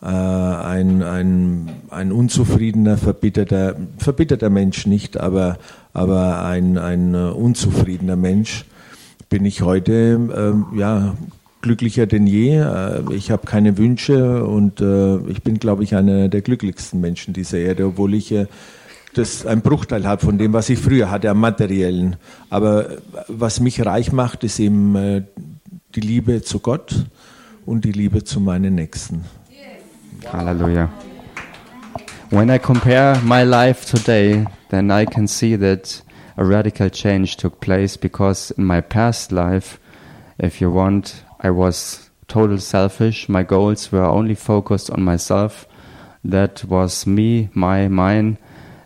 [0.00, 5.58] äh, ein, ein, ein unzufriedener, verbitterter, verbitterter Mensch nicht, aber,
[5.92, 8.66] aber ein, ein äh, unzufriedener Mensch,
[9.30, 9.92] bin ich heute
[10.32, 11.16] ähm, ja,
[11.60, 12.58] glücklicher denn je.
[12.58, 17.34] Äh, ich habe keine Wünsche und äh, ich bin, glaube ich, einer der glücklichsten Menschen
[17.34, 18.46] dieser Erde, obwohl ich äh,
[19.14, 22.16] das ein Bruchteil habe von dem, was ich früher hatte am materiellen.
[22.50, 22.98] Aber
[23.28, 25.22] was mich reich macht, ist eben äh,
[25.94, 27.06] die Liebe zu Gott
[27.64, 29.24] und die Liebe zu meinen Nächsten.
[30.32, 30.90] Hallelujah.
[32.30, 36.02] When I compare my life today, then I can see that
[36.36, 39.78] a radical change took place because in my past life,
[40.38, 43.28] if you want, I was total selfish.
[43.28, 45.68] My goals were only focused on myself.
[46.24, 48.38] That was me, my, mine,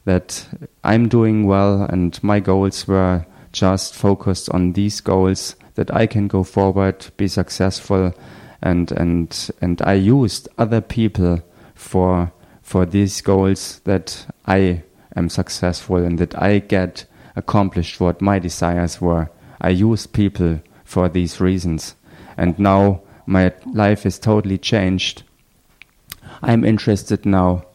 [0.08, 0.48] that
[0.82, 6.28] I'm doing well, and my goals were just focused on these goals that I can
[6.28, 8.14] go forward, be successful,
[8.62, 11.42] and and and I used other people
[11.74, 14.82] for for these goals that I
[15.14, 17.04] am successful and that I get
[17.36, 19.28] accomplished what my desires were.
[19.60, 21.96] I used people for these reasons,
[22.38, 25.22] and now my life is totally changed.
[26.42, 27.66] I'm interested now,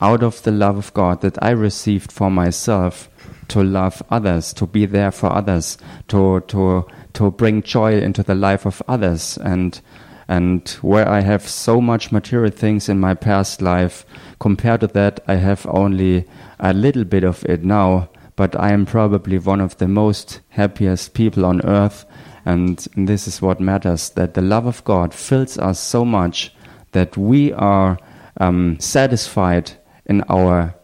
[0.00, 3.08] out of the love of God that I received for myself,
[3.48, 5.78] to love others, to be there for others,
[6.08, 9.80] to to to bring joy into the life of others, and
[10.26, 14.06] and where I have so much material things in my past life,
[14.40, 16.24] compared to that, I have only
[16.58, 18.08] a little bit of it now.
[18.36, 22.04] But I am probably one of the most happiest people on earth,
[22.44, 26.52] and this is what matters: that the love of God fills us so much
[26.92, 27.96] that we are
[28.40, 29.72] um, satisfied
[30.06, 30.74] in our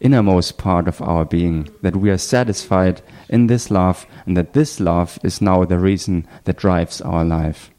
[0.00, 4.80] innermost part of our being, that we are satisfied in this love, and that this
[4.80, 7.70] love is now the reason that drives our life.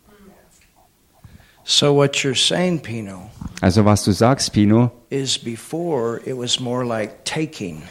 [1.65, 3.29] So what you're saying, Pino,
[3.61, 7.83] Also was du sagst, Pino, is before it was more like taking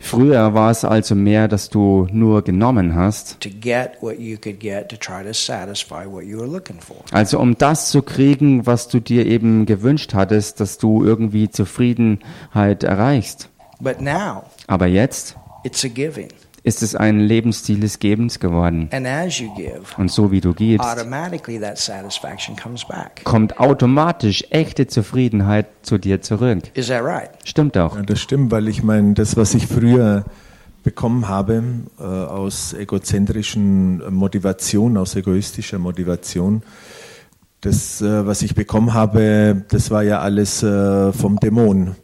[0.00, 4.58] früher war es also mehr, dass du nur genommen hast, to get what you could
[4.58, 6.96] get to try to satisfy what you were looking for.
[7.12, 12.82] also um das zu kriegen, was du dir eben gewünscht hattest, dass du irgendwie Zufriedenheit
[12.82, 13.48] erreichst.
[13.80, 16.28] But now Aber jetzt it's a giving.
[16.62, 18.88] Ist es ein Lebensstil des Gebens geworden.
[18.92, 23.22] And as you give, Und so wie du gibst, automatically that satisfaction comes back.
[23.24, 26.58] kommt automatisch echte Zufriedenheit zu dir zurück.
[26.74, 27.30] Is that right?
[27.44, 27.96] Stimmt auch.
[27.96, 30.24] Ja, das stimmt, weil ich meine, das, was ich früher
[30.82, 31.62] bekommen habe,
[31.98, 36.62] äh, aus egozentrischen Motivation, aus egoistischer Motivation,
[37.60, 41.96] das, äh, was ich bekommen habe, das war ja alles äh, vom Dämon.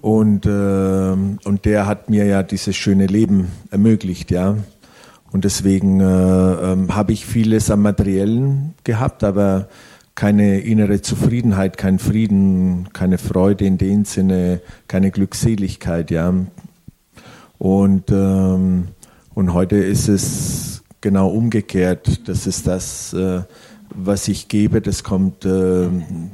[0.00, 4.56] Und, äh, und der hat mir ja dieses schöne Leben ermöglicht, ja.
[5.32, 9.68] Und deswegen äh, ähm, habe ich vieles am Materiellen gehabt, aber
[10.14, 16.34] keine innere Zufriedenheit, kein Frieden, keine Freude in dem Sinne, keine Glückseligkeit, ja.
[17.58, 18.88] Und, ähm,
[19.34, 22.28] und heute ist es genau umgekehrt.
[22.28, 23.42] Das ist das, äh,
[23.94, 25.88] was ich gebe, das kommt, äh,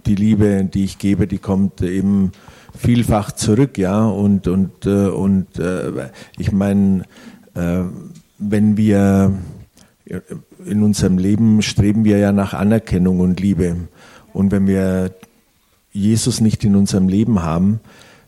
[0.07, 2.33] die Liebe, die ich gebe, die kommt eben
[2.77, 4.05] vielfach zurück, ja.
[4.05, 7.05] Und, und, äh, und äh, ich meine,
[7.55, 7.83] äh,
[8.39, 9.33] wenn wir
[10.65, 13.89] in unserem Leben streben wir ja nach Anerkennung und Liebe.
[14.33, 15.12] Und wenn wir
[15.93, 17.81] Jesus nicht in unserem Leben haben,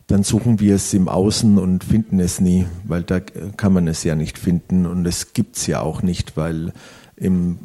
[0.06, 4.04] dann suchen wir es im Außen und finden es nie, weil da kann man es
[4.04, 6.72] ja nicht finden und es gibt es ja auch nicht, weil
[7.16, 7.58] im,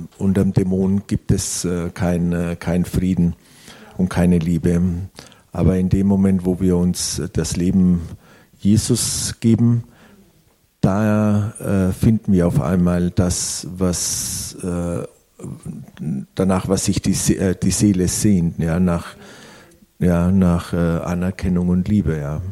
[0.00, 3.36] mm, unterm Dämon gibt es äh, kein, äh, kein Frieden
[3.96, 4.82] und keine Liebe.
[5.54, 8.02] Aber in dem Moment, wo wir uns das Leben
[8.58, 9.84] Jesus geben,
[10.80, 15.04] da äh, finden wir auf einmal das, was äh,
[16.34, 19.14] danach, was sich die, äh, die Seele sehnt, ja, nach,
[20.00, 22.42] ja, nach äh, Anerkennung und Liebe, ja.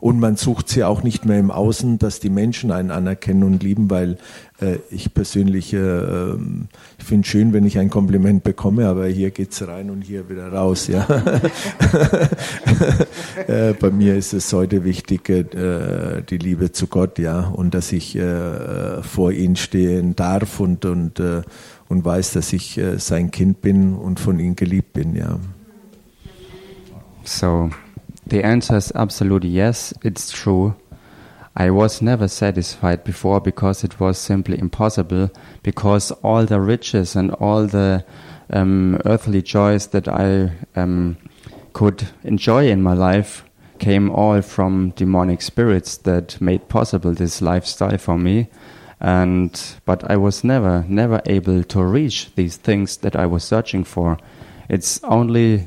[0.00, 3.62] Und man sucht sie auch nicht mehr im Außen, dass die Menschen einen anerkennen und
[3.62, 4.16] lieben, weil äh,
[4.90, 6.66] ich persönlich, äh, ähm,
[6.98, 10.52] finde es schön, wenn ich ein Kompliment bekomme, aber hier geht's rein und hier wieder
[10.52, 11.06] raus, ja.
[13.46, 17.92] äh, bei mir ist es heute wichtig, äh, die Liebe zu Gott, ja, und dass
[17.92, 21.42] ich äh, vor ihm stehen darf und, und, äh,
[21.88, 25.38] und weiß, dass ich äh, sein Kind bin und von ihm geliebt bin, ja.
[27.22, 27.70] So,
[28.28, 30.74] the answer is absolutely yes, it's true.
[31.60, 35.30] I was never satisfied before because it was simply impossible,
[35.64, 38.04] because all the riches and all the
[38.52, 41.16] um, earthly joys that I um,
[41.72, 43.44] could enjoy in my life
[43.80, 48.46] came all from demonic spirits that made possible this lifestyle for me.
[49.00, 53.82] And but I was never, never able to reach these things that I was searching
[53.82, 54.16] for.
[54.68, 55.66] It's only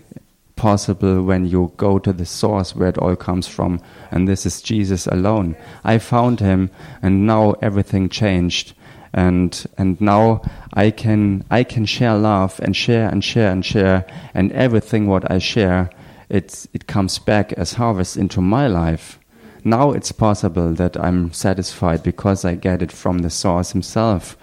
[0.61, 4.61] possible when you go to the source where it all comes from, and this is
[4.61, 5.55] Jesus alone.
[5.83, 6.69] I found him,
[7.01, 8.73] and now everything changed.
[9.11, 10.41] And and now
[10.73, 15.31] I can I can share love and share and share and share, and everything what
[15.31, 15.89] I share,
[16.29, 19.17] it's it comes back as harvest into my life.
[19.63, 24.37] Now it's possible that I'm satisfied because I get it from the source himself,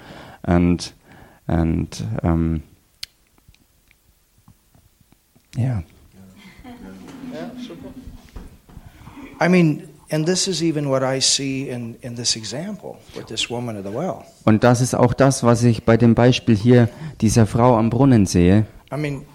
[0.44, 0.92] and
[1.46, 2.62] and um,
[5.56, 5.82] yeah.
[9.40, 13.48] I mean, and this is even what I see in, in this example with this
[13.50, 14.24] woman at the well.
[14.44, 16.88] Und das ist auch das, was ich bei dem Beispiel hier
[17.20, 18.66] dieser Frau am Brunnen sehe.
[18.92, 19.26] I mean,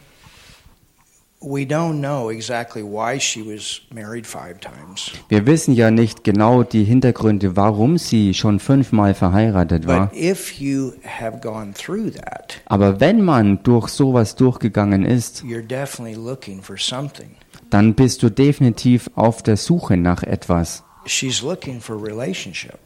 [1.44, 5.12] we don't know exactly why she was married five times.
[5.30, 10.08] Wir wissen ja nicht genau die Hintergründe, warum sie schon fünfmal verheiratet war.
[10.08, 15.62] But if you have gone through that, Aber wenn man durch sowas durchgegangen ist, you're
[15.62, 17.32] definitely looking for something.
[17.74, 20.84] Dann bist du definitiv auf der Suche nach etwas.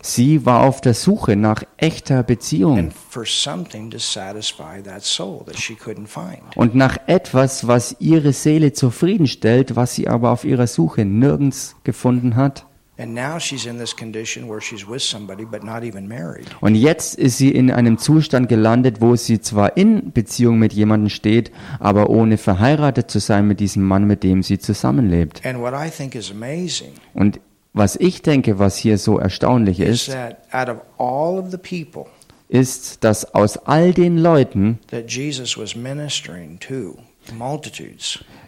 [0.02, 5.43] Sie war auf der Suche nach echter Beziehung and for something to satisfy that soul
[5.45, 6.39] that she couldn't find.
[6.56, 12.36] und nach etwas, was ihre Seele zufriedenstellt, was sie aber auf ihrer Suche nirgends gefunden
[12.36, 12.65] hat.
[12.99, 16.47] And now she's in this condition where she's with somebody but not even married.
[16.62, 21.10] Und jetzt ist sie in einem Zustand gelandet, wo sie zwar in Beziehung mit jemandem
[21.10, 25.45] steht, aber ohne verheiratet zu sein mit diesem Mann, mit dem sie zusammenlebt.
[25.45, 27.39] And what I think is amazing Und
[27.73, 31.57] was ich denke, was hier so erstaunlich is ist, that out of all of the
[31.57, 32.05] people
[32.49, 34.79] ist, dass aus all den Leuten,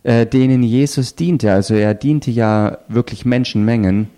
[0.03, 4.09] äh, denen Jesus diente, also er diente ja wirklich Menschenmengen,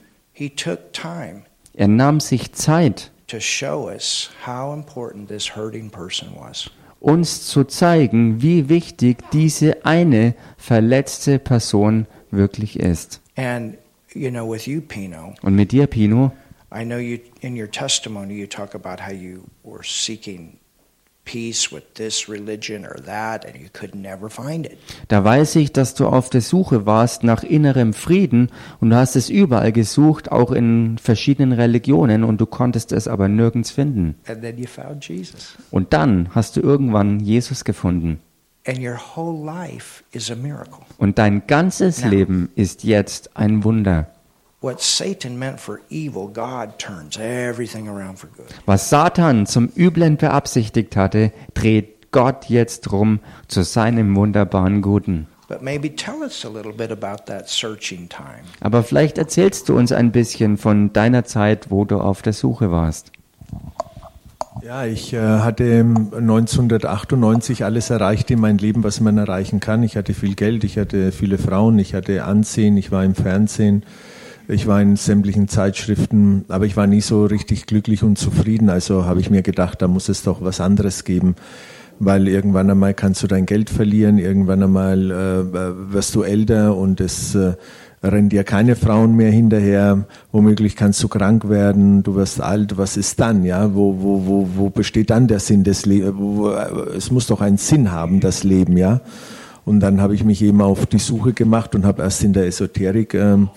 [1.73, 6.69] er nahm sich Zeit, to show us how important this hurting person was.
[6.99, 13.21] uns zu zeigen, wie wichtig diese eine verletzte Person wirklich ist.
[13.35, 13.77] And
[14.13, 16.31] you know, with you, Pino, Und mit dir, Pino,
[16.73, 20.57] I know you in your testimony you talk about how you were seeking
[25.07, 29.15] Da weiß ich, dass du auf der Suche warst nach innerem Frieden und du hast
[29.15, 34.15] es überall gesucht, auch in verschiedenen Religionen und du konntest es aber nirgends finden.
[34.27, 35.55] And then you found Jesus.
[35.69, 38.19] Und dann hast du irgendwann Jesus gefunden.
[40.97, 42.03] Und dein ganzes.
[42.03, 44.07] Leben ist jetzt ein Wunder.
[44.63, 48.45] What Satan meant for evil, God turns everything around for good.
[48.67, 55.25] Was Satan zum Üblen beabsichtigt hatte, dreht Gott jetzt rum zu seinem wunderbaren Guten.
[55.47, 58.43] But maybe tell us a little bit about that searching time.
[58.59, 62.69] Aber vielleicht erzählst du uns ein bisschen von deiner Zeit, wo du auf der Suche
[62.69, 63.11] warst.
[64.63, 69.81] Ja, ich äh, hatte im 1998 alles erreicht in meinem Leben, was man erreichen kann.
[69.81, 73.83] Ich hatte viel Geld, ich hatte viele Frauen, ich hatte Ansehen, ich war im Fernsehen,
[74.51, 78.69] ich war in sämtlichen Zeitschriften, aber ich war nie so richtig glücklich und zufrieden.
[78.69, 81.35] Also habe ich mir gedacht, da muss es doch was anderes geben,
[81.99, 86.99] weil irgendwann einmal kannst du dein Geld verlieren, irgendwann einmal äh, wirst du älter und
[86.99, 87.53] es äh,
[88.03, 92.97] rennen dir keine Frauen mehr hinterher, womöglich kannst du krank werden, du wirst alt, was
[92.97, 96.13] ist dann, ja, wo, wo, wo, wo besteht dann der Sinn des Lebens,
[96.97, 99.01] es muss doch einen Sinn haben, das Leben, ja,
[99.65, 102.47] und dann habe ich mich eben auf die Suche gemacht und habe erst in der
[102.47, 103.49] Esoterik, ähm,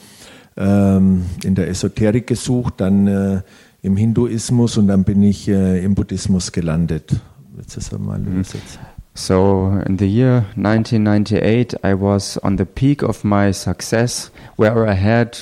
[0.57, 3.43] ähm, in der Esoterik gesucht, dann äh,
[3.83, 7.21] im Hinduismus und dann bin ich äh, im Buddhismus gelandet.
[7.55, 8.81] Willst du das mal übersetzen?
[9.17, 14.95] So, in the year 1998, I was on the peak of my success, where I
[14.95, 15.39] had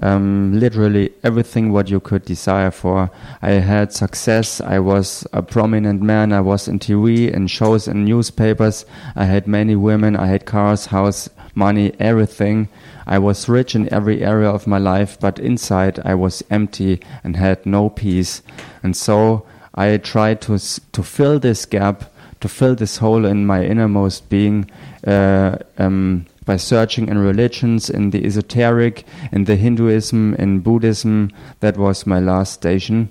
[0.00, 3.10] um, literally everything what you could desire for.
[3.42, 4.60] I had success.
[4.60, 6.32] I was a prominent man.
[6.32, 8.86] I was in TV, in shows, in newspapers.
[9.16, 10.14] I had many women.
[10.14, 12.68] I had cars, house, money, everything.
[13.08, 17.36] I was rich in every area of my life, but inside I was empty and
[17.36, 18.42] had no peace.
[18.82, 19.44] And so
[19.74, 20.58] I tried to
[20.92, 22.04] to fill this gap
[22.40, 24.70] to fill this hole in my innermost being
[25.06, 31.30] uh, um, by searching in religions, in the esoteric, in the Hinduism, in Buddhism.
[31.60, 33.10] That was my last station.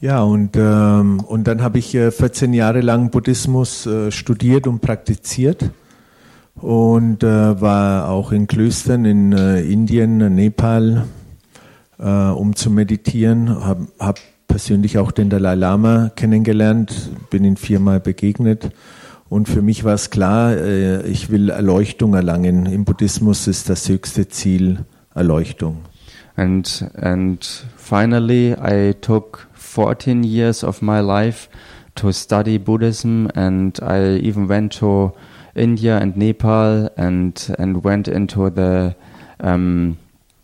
[0.00, 4.80] Ja, und, ähm, und dann habe ich äh, 14 Jahre lang Buddhismus äh, studiert und
[4.80, 5.70] praktiziert
[6.54, 11.06] und äh, war auch in Klöstern in äh, Indien, Nepal,
[11.98, 13.64] äh, um zu meditieren.
[13.64, 18.72] Habe hab persönlich auch den Dalai Lama kennengelernt, bin ihn viermal begegnet.
[19.28, 22.66] Und für mich war es klar, äh, ich will Erleuchtung erlangen.
[22.66, 24.84] Im Buddhismus ist das höchste Ziel
[25.14, 25.78] Erleuchtung.
[26.36, 31.48] And and finally, I took 14 years of my life
[31.96, 35.12] to study Buddhism, and I even went to
[35.54, 38.94] India and Nepal, and and went into the
[39.40, 39.98] um,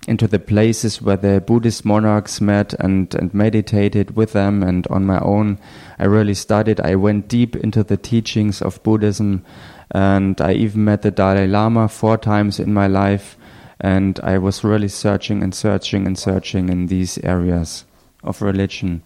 [0.08, 5.04] into the places where the Buddhist monarchs met and and meditated with them, and on
[5.04, 5.58] my own,
[5.98, 6.80] I really studied.
[6.80, 9.44] I went deep into the teachings of Buddhism,
[9.90, 13.36] and I even met the Dalai Lama four times in my life
[13.80, 17.84] and I was really searching and searching and searching in these areas
[18.22, 19.02] of religion.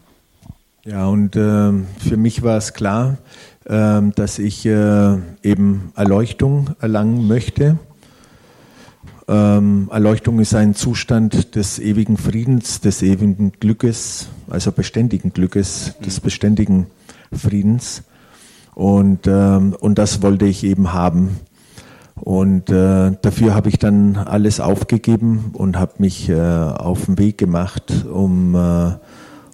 [0.84, 3.18] Ja, und ähm, für mich war es klar,
[3.64, 7.78] dass ich äh, eben Erleuchtung erlangen möchte.
[9.30, 16.18] Ähm, Erleuchtung ist ein Zustand des ewigen Friedens, des ewigen Glückes, also beständigen Glückes, des
[16.18, 16.86] beständigen
[17.32, 18.02] Friedens.
[18.74, 21.38] Und, ähm, und das wollte ich eben haben.
[22.16, 27.38] Und äh, dafür habe ich dann alles aufgegeben und habe mich äh, auf den Weg
[27.38, 28.92] gemacht, um, äh,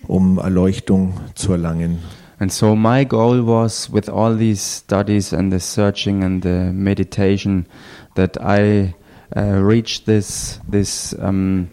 [0.07, 1.99] um Erleuchtung zu erlangen.
[2.39, 7.66] And so my goal was with all these studies and the searching and the meditation
[8.14, 8.95] that I
[9.37, 11.70] uh, reach this this um,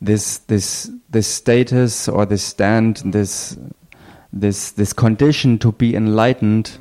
[0.00, 3.58] this this this status or this stand this
[4.32, 6.78] this this condition to be enlightened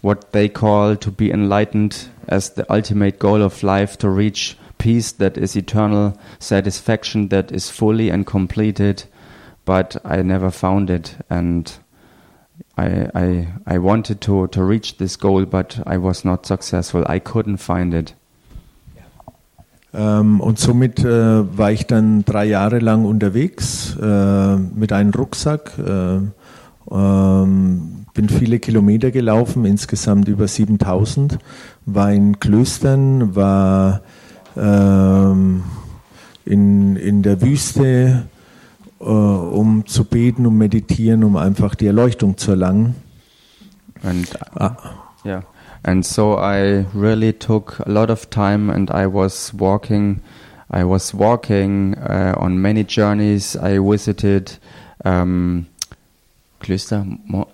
[0.00, 5.12] what they call to be enlightened as the ultimate goal of life to reach peace
[5.12, 9.04] that is eternal satisfaction that is fully and completed
[9.64, 11.16] but I never found it.
[11.30, 11.72] And
[12.76, 17.04] I, I, I wanted to, to reach this goal, but I was not successful.
[17.08, 18.14] I couldn't find it.
[19.92, 25.78] Ähm, und somit äh, war ich dann drei Jahre lang unterwegs äh, mit einem Rucksack.
[25.78, 26.18] Äh,
[26.90, 31.38] ähm, bin viele Kilometer gelaufen, insgesamt über 7000.
[31.86, 34.02] War in Klöstern, war
[34.56, 35.62] ähm,
[36.44, 38.26] in, in der Wüste,
[39.08, 42.94] um zu beten, um meditieren, um einfach die Erleuchtung zu erlangen.
[44.02, 44.28] And
[44.60, 44.70] uh,
[45.24, 45.42] yeah,
[45.82, 50.20] and so I really took a lot of time, and I was walking.
[50.70, 53.56] I was walking uh, on many journeys.
[53.56, 54.58] I visited
[55.04, 55.66] um,
[56.60, 57.46] Klöster, mo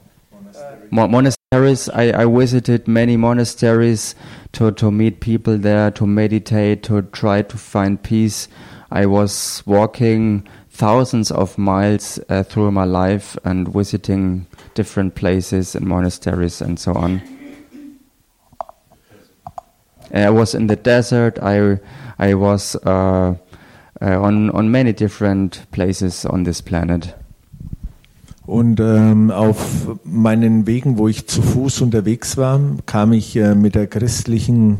[0.90, 1.88] mo monasteries.
[1.88, 4.14] I, I visited many monasteries
[4.52, 8.48] to, to meet people there, to meditate, to try to find peace.
[8.90, 10.48] I was walking
[10.80, 16.94] thousands of miles uh, through my life and visiting different places and monasteries and so
[16.94, 17.20] on.
[20.12, 21.38] I was in the desert.
[21.42, 21.78] I
[22.18, 23.34] I was uh,
[24.00, 27.14] uh, on on many different places on this planet.
[28.46, 33.76] Und ähm, auf meinen Wegen, wo ich zu Fuß unterwegs war, kam ich äh, mit
[33.76, 34.78] der christlichen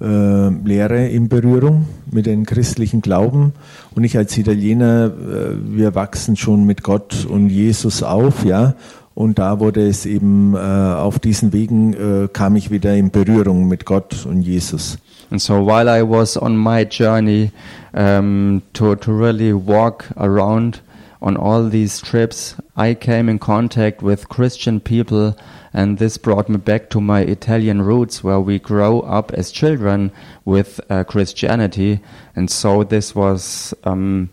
[0.00, 3.52] äh, Lehre in Berührung, mit dem christlichen Glauben.
[3.94, 8.74] Und ich als Italiener, äh, wir wachsen schon mit Gott und Jesus auf, ja.
[9.14, 13.68] Und da wurde es eben äh, auf diesen Wegen äh, kam ich wieder in Berührung
[13.68, 14.98] mit Gott und Jesus.
[15.30, 17.50] And so while I was on my journey
[17.92, 20.82] um, to to really walk around
[21.20, 25.34] on all these trips, I came in contact with Christian people,
[25.74, 30.12] and this brought me back to my Italian roots, where we grow up as children
[30.44, 32.00] with uh, Christianity,
[32.36, 34.30] and so this was um,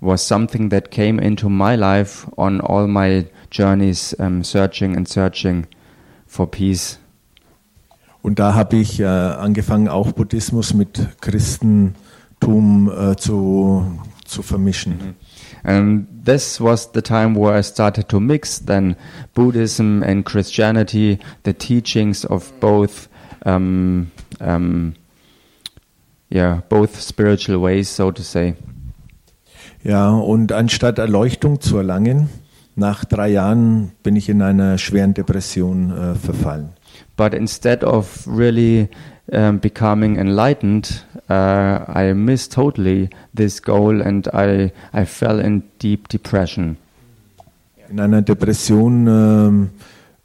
[0.00, 5.66] was something that came into my life on all my journeys, um, searching and searching
[6.26, 6.98] for peace.
[8.22, 15.16] Und da habe ich äh, angefangen, auch Buddhismus mit Christentum äh, zu, zu vermischen.
[15.62, 18.96] And this was the time where I started to mix then
[19.32, 23.08] Buddhism and Christianity, the teachings of both,
[23.46, 24.94] um, um,
[26.28, 28.56] yeah, both spiritual ways, so to say.
[29.82, 32.28] Ja, und anstatt Erleuchtung zu erlangen,
[32.76, 36.74] nach drei Jahren bin ich in einer schweren Depression äh, verfallen.
[37.16, 38.90] But instead of really
[39.32, 46.08] um, becoming enlightened, uh, I missed totally this goal and I, I fell in deep
[46.08, 46.76] depression.
[47.90, 49.70] In einer Depression, ähm,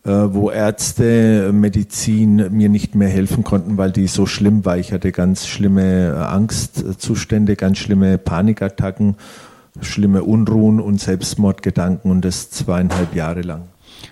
[0.05, 4.77] äh, wo Ärzte, Medizin mir nicht mehr helfen konnten, weil die so schlimm war.
[4.77, 9.15] Ich hatte ganz schlimme äh, Angstzustände, ganz schlimme Panikattacken,
[9.79, 13.63] schlimme Unruhen und Selbstmordgedanken und das zweieinhalb Jahre lang.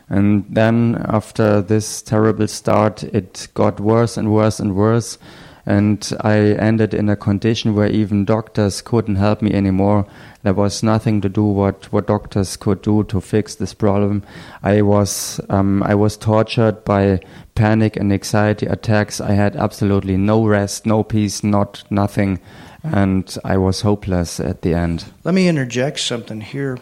[0.10, 5.18] And then after this terrible start, it got worse and worse and worse.
[5.66, 10.08] And I ended in a condition where even doctors couldn't help me anymore.
[10.44, 14.24] There was nothing to do what, what doctors could do to fix this problem.
[14.64, 17.20] I was, um, I was tortured by
[17.54, 19.22] panic and anxiety attacks.
[19.22, 22.40] I had absolutely no rest, no peace, not nothing.
[22.84, 25.06] And I was hopeless at the end.
[25.24, 26.80] Let me interject something here.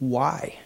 [0.00, 0.58] Why?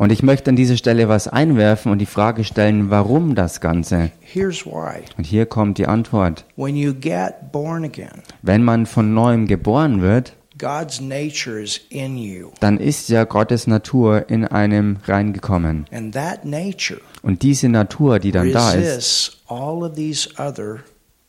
[0.00, 4.10] Und ich möchte an dieser Stelle was einwerfen und die Frage stellen, warum das Ganze?
[4.20, 5.02] Here's why.
[5.18, 6.46] Und hier kommt die Antwort.
[6.56, 12.16] When you get born again, Wenn man von neuem geboren wird, God's nature is in
[12.16, 12.48] you.
[12.60, 15.84] dann ist ja Gottes Natur in einem reingekommen.
[15.92, 20.78] And that nature Und diese Natur, die dann da ist, resists all of these other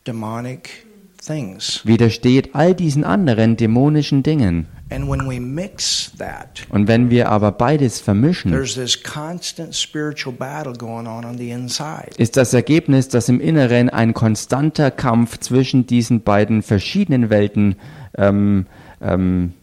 [0.06, 0.86] demonic
[1.22, 1.82] things.
[1.84, 4.66] widersteht all diesen anderen dämonischen Dingen.
[4.92, 10.34] And when we mix that, Und wenn wir aber beides vermischen, there's this constant spiritual
[10.34, 12.10] battle going on on the inside.
[12.18, 17.76] ist das Ergebnis, dass im Inneren ein konstanter Kampf zwischen diesen beiden verschiedenen Welten
[18.18, 18.66] ähm,
[19.00, 19.54] ähm,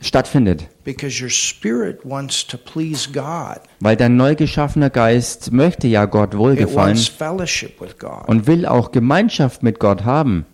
[0.00, 0.68] stattfindet.
[0.84, 3.60] because your spirit wants to please God.
[3.80, 8.28] Weil dein neu geschaffener Geist möchte ja Gott wohlgefallen wants fellowship with God.
[8.28, 10.44] und will auch Gemeinschaft mit Gott haben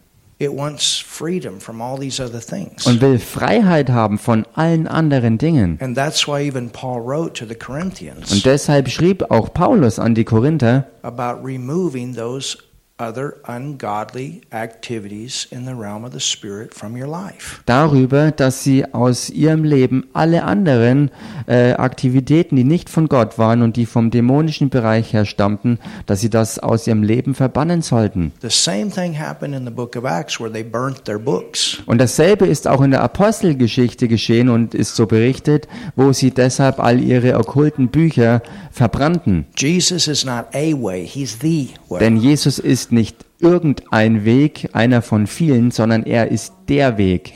[0.40, 2.86] It wants freedom from all these other things.
[2.86, 5.78] und will Freiheit haben von allen anderen Dingen.
[5.82, 10.14] And that's why even Paul wrote to the Corinthians Und deshalb schrieb auch Paulus an
[10.14, 12.56] die Korinther, about removing those
[13.00, 17.60] other ungodly activities in the realm of the spirit from your life.
[17.66, 21.10] darüber, dass sie aus ihrem Leben alle anderen
[21.46, 26.20] äh, Aktivitäten, die nicht von Gott waren und die vom dämonischen Bereich her stammten, dass
[26.20, 28.32] sie das aus ihrem Leben verbannen sollten.
[28.42, 31.78] The same thing happened in the book of Acts where they burnt their books.
[31.86, 36.78] Und dasselbe ist auch in der Apostelgeschichte geschehen und ist so berichtet, wo sie deshalb
[36.80, 39.46] all ihre okkulten Bücher verbrannten.
[39.56, 42.00] Jesus is not a way, he's the way.
[42.00, 47.32] Denn Jesus ist nicht irgendein Weg, einer von vielen, sondern er ist der Weg.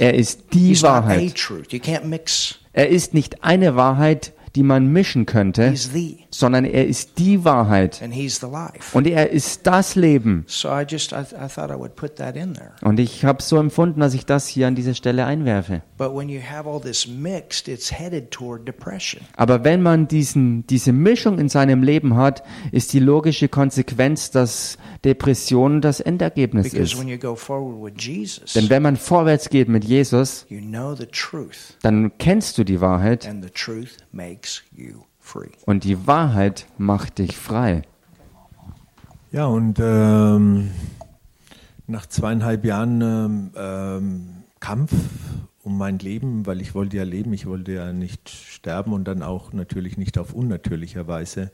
[0.00, 1.34] Er ist die Wahrheit.
[2.72, 5.72] Er ist nicht eine Wahrheit, die man mischen könnte,
[6.30, 8.00] sondern er ist die Wahrheit.
[8.92, 10.46] Und er ist das Leben.
[12.82, 15.82] Und ich habe so empfunden, dass ich das hier an dieser Stelle einwerfe.
[15.96, 19.22] But when you have all this mixed, it's headed toward depression.
[19.36, 24.78] Aber wenn man diesen, diese Mischung in seinem Leben hat, ist die logische Konsequenz, dass
[25.04, 26.98] Depression das Endergebnis ist.
[26.98, 30.94] when you go forward with Jesus, Denn wenn man vorwärts geht mit Jesus, you know
[30.94, 33.28] the truth, dann kennst du die Wahrheit
[35.66, 37.82] und die Wahrheit macht dich frei.
[39.30, 40.70] Ja, und ähm,
[41.86, 44.28] nach zweieinhalb Jahren ähm, ähm,
[44.60, 44.92] Kampf
[45.62, 49.22] um mein Leben, weil ich wollte ja leben, ich wollte ja nicht sterben und dann
[49.22, 51.50] auch natürlich nicht auf unnatürlicher Weise,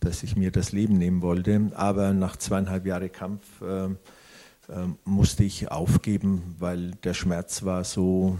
[0.00, 1.70] dass ich mir das Leben nehmen wollte.
[1.74, 3.98] Aber nach zweieinhalb Jahren Kampf ähm,
[4.70, 8.38] ähm, musste ich aufgeben, weil der Schmerz war so,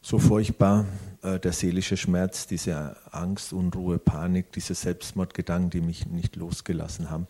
[0.00, 0.86] so furchtbar,
[1.22, 7.26] äh, der seelische Schmerz, diese Angst, Unruhe, Panik, diese Selbstmordgedanken, die mich nicht losgelassen haben,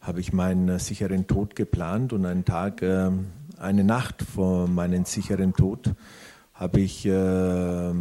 [0.00, 3.10] habe ich meinen äh, sicheren Tod geplant und einen Tag, äh,
[3.58, 5.94] eine Nacht vor meinem sicheren Tod
[6.54, 7.92] habe ich äh,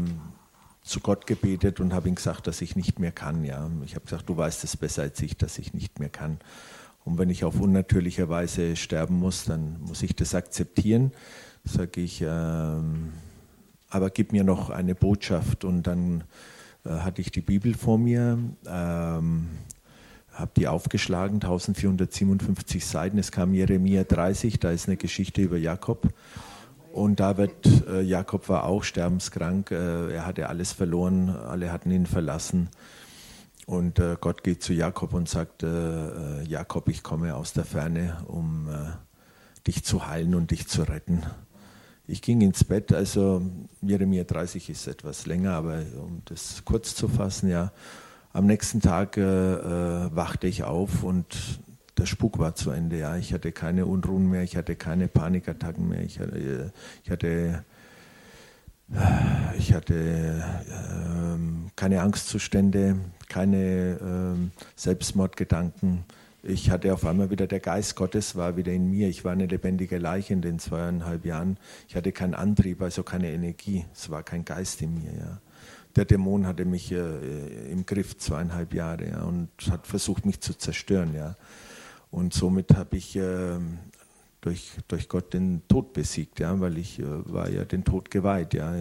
[0.81, 3.43] zu Gott gebetet und habe ihm gesagt, dass ich nicht mehr kann.
[3.43, 3.69] Ja.
[3.85, 6.39] Ich habe gesagt, du weißt es besser als ich, dass ich nicht mehr kann.
[7.03, 11.11] Und wenn ich auf unnatürliche Weise sterben muss, dann muss ich das akzeptieren.
[11.63, 13.13] Sage ich, ähm,
[13.89, 15.63] aber gib mir noch eine Botschaft.
[15.63, 16.23] Und dann
[16.85, 19.47] äh, hatte ich die Bibel vor mir, ähm,
[20.31, 23.17] habe die aufgeschlagen, 1457 Seiten.
[23.17, 26.13] Es kam Jeremia 30, da ist eine Geschichte über Jakob.
[26.91, 31.91] Und da wird, äh, Jakob war auch sterbenskrank, äh, er hatte alles verloren, alle hatten
[31.91, 32.69] ihn verlassen.
[33.67, 37.65] Und äh, Gott geht zu Jakob und sagt, äh, äh, Jakob, ich komme aus der
[37.65, 38.91] Ferne, um äh,
[39.67, 41.23] dich zu heilen und dich zu retten.
[42.09, 43.41] Ich ging ins Bett, also
[43.81, 47.73] Jeremia 30 ist etwas länger, aber um das kurz zu fassen, ja,
[48.31, 51.59] am nächsten Tag äh, äh, wachte ich auf und
[51.97, 52.97] der Spuk war zu Ende.
[52.99, 56.71] Ja, ich hatte keine Unruhen mehr, ich hatte keine Panikattacken mehr, ich hatte,
[57.03, 57.65] ich hatte,
[59.57, 66.05] ich hatte ähm, keine Angstzustände, keine ähm, Selbstmordgedanken.
[66.49, 69.09] Ich hatte auf einmal wieder der Geist Gottes war wieder in mir.
[69.09, 71.57] Ich war eine lebendige Leiche in den zweieinhalb Jahren.
[71.89, 73.83] Ich hatte keinen Antrieb, also keine Energie.
[73.93, 75.11] Es war kein Geist in mir.
[75.11, 75.41] Ja.
[75.97, 80.53] Der Dämon hatte mich äh, im Griff zweieinhalb Jahre ja, und hat versucht, mich zu
[80.53, 81.13] zerstören.
[81.15, 81.35] Ja.
[82.11, 83.59] Und somit habe ich äh,
[84.41, 88.53] durch, durch Gott den Tod besiegt, ja, weil ich äh, war ja den Tod geweiht.
[88.53, 88.73] Ja.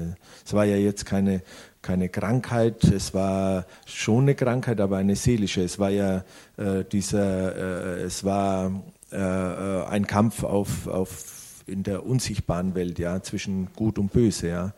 [0.44, 1.42] Es war ja jetzt keine,
[1.82, 5.62] keine Krankheit, es war schon eine Krankheit, aber eine seelische.
[5.62, 6.24] Es war ja
[6.56, 8.70] äh, dieser, äh, es war
[9.12, 14.48] äh, äh, ein Kampf auf, auf in der unsichtbaren Welt, ja, zwischen Gut und Böse,
[14.48, 14.74] ja.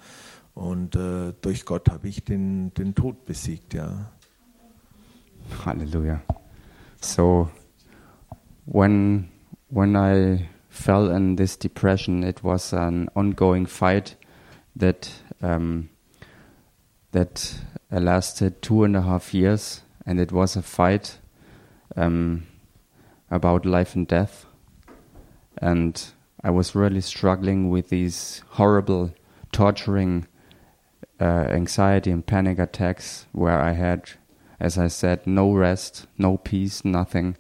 [0.55, 4.11] Und äh, durch Gott habe ich den, den Tod besiegt, ja.
[5.64, 6.20] Hallelujah.
[7.01, 7.49] So
[8.66, 9.29] when
[9.70, 10.49] when I
[10.79, 14.14] fell in this depression, it was an ongoing fight
[14.76, 15.11] that
[15.43, 15.91] um,
[17.12, 17.59] that
[17.93, 21.18] uh, lasted two and a half years, and it was a fight
[21.97, 22.47] um,
[23.31, 24.47] about life and death.
[25.61, 26.03] And
[26.45, 29.12] I was really struggling with these horrible,
[29.51, 30.26] torturing
[31.20, 34.11] uh, anxiety and panic attacks where I had,
[34.61, 37.37] as I said, no rest, no peace, nothing.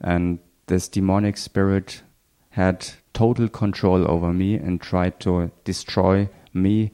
[0.00, 2.02] And this demonic spirit
[2.56, 6.90] had total control over me and tried to destroy me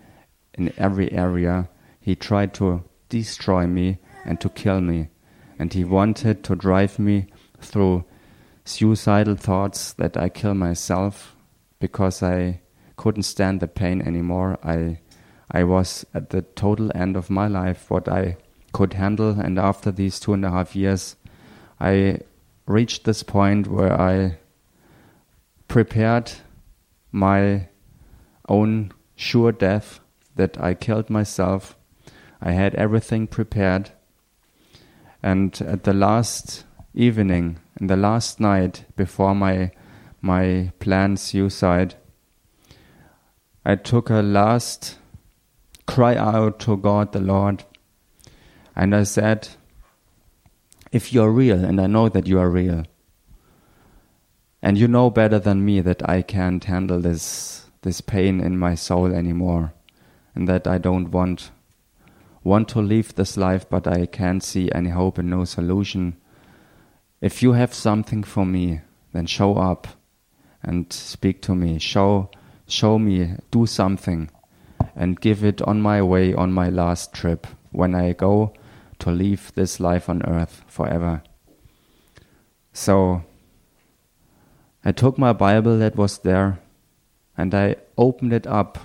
[0.54, 1.68] in every area.
[2.00, 5.10] He tried to destroy me and to kill me.
[5.60, 7.28] And he wanted to drive me
[7.60, 8.04] through
[8.64, 11.36] suicidal thoughts that I kill myself
[11.78, 12.60] because I
[12.96, 14.58] couldn't stand the pain anymore.
[14.64, 14.98] I
[15.48, 18.36] I was at the total end of my life, what I
[18.72, 19.38] could handle.
[19.38, 21.14] And after these two and a half years,
[21.78, 22.18] I
[22.66, 24.38] reached this point where I
[25.72, 26.30] prepared
[27.12, 27.66] my
[28.46, 30.00] own sure death,
[30.36, 31.78] that I killed myself.
[32.42, 33.90] I had everything prepared.
[35.22, 39.70] And at the last evening, in the last night before my
[40.20, 41.94] my planned suicide,
[43.64, 44.98] I took a last
[45.86, 47.64] cry out to God the Lord,
[48.76, 49.48] and I said,
[50.92, 52.84] If you're real, and I know that you are real,
[54.62, 58.76] and you know better than me that I can't handle this this pain in my
[58.76, 59.72] soul anymore,
[60.34, 61.50] and that I don't want
[62.44, 66.16] want to leave this life, but I can't see any hope and no solution.
[67.20, 68.80] If you have something for me,
[69.12, 69.86] then show up
[70.62, 71.78] and speak to me.
[71.78, 72.30] Show
[72.68, 74.30] show me, do something,
[74.94, 78.54] and give it on my way on my last trip when I go
[79.00, 81.22] to leave this life on earth forever.
[82.72, 83.24] So
[84.84, 86.58] I took my Bible that was there
[87.36, 88.78] and I opened it up.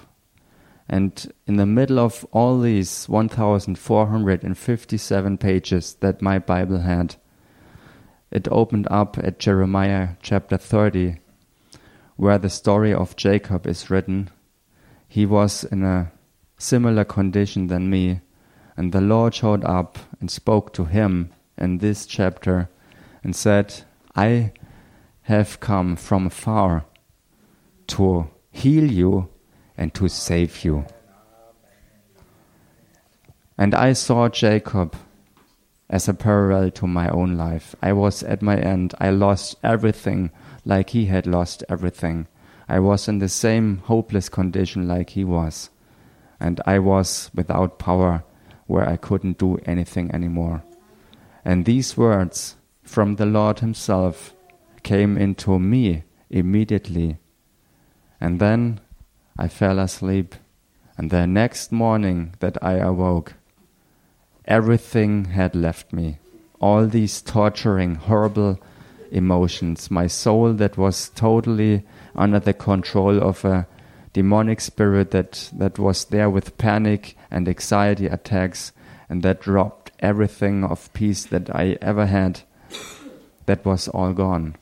[0.87, 7.15] And in the middle of all these 1,457 pages that my Bible had,
[8.31, 11.17] it opened up at Jeremiah chapter 30,
[12.15, 14.29] where the story of Jacob is written.
[15.07, 16.11] He was in a
[16.57, 18.21] similar condition than me,
[18.75, 22.69] and the Lord showed up and spoke to him in this chapter
[23.23, 23.83] and said,
[24.15, 24.51] I
[25.27, 26.85] have come from far
[27.85, 29.27] to heal you
[29.77, 30.85] and to save you.
[33.57, 34.95] And I saw Jacob
[35.89, 37.75] as a parallel to my own life.
[37.81, 38.95] I was at my end.
[39.01, 40.31] I lost everything
[40.63, 42.27] like he had lost everything.
[42.69, 45.69] I was in the same hopeless condition like he was.
[46.39, 48.23] And I was without power
[48.67, 50.63] where I couldn't do anything anymore.
[51.43, 54.33] And these words from the Lord Himself
[54.83, 57.17] came into me immediately
[58.19, 58.79] and then
[59.37, 60.35] I fell asleep.
[60.97, 63.35] And the next morning that I awoke,
[64.45, 66.17] everything had left me.
[66.59, 68.59] All these torturing, horrible
[69.11, 71.83] emotions, my soul that was totally
[72.15, 73.67] under the control of a
[74.13, 78.71] demonic spirit that, that was there with panic and anxiety attacks
[79.07, 82.41] and that dropped everything of peace that I ever had.
[83.45, 84.55] That was all gone.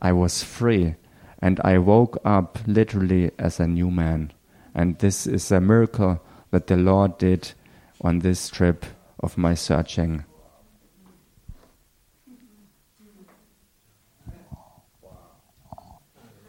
[0.00, 0.94] I was free
[1.40, 4.32] and I woke up literally as a new man.
[4.74, 6.20] And this is a miracle
[6.50, 7.52] that the Lord did
[8.00, 8.86] on this trip
[9.20, 10.24] of my searching.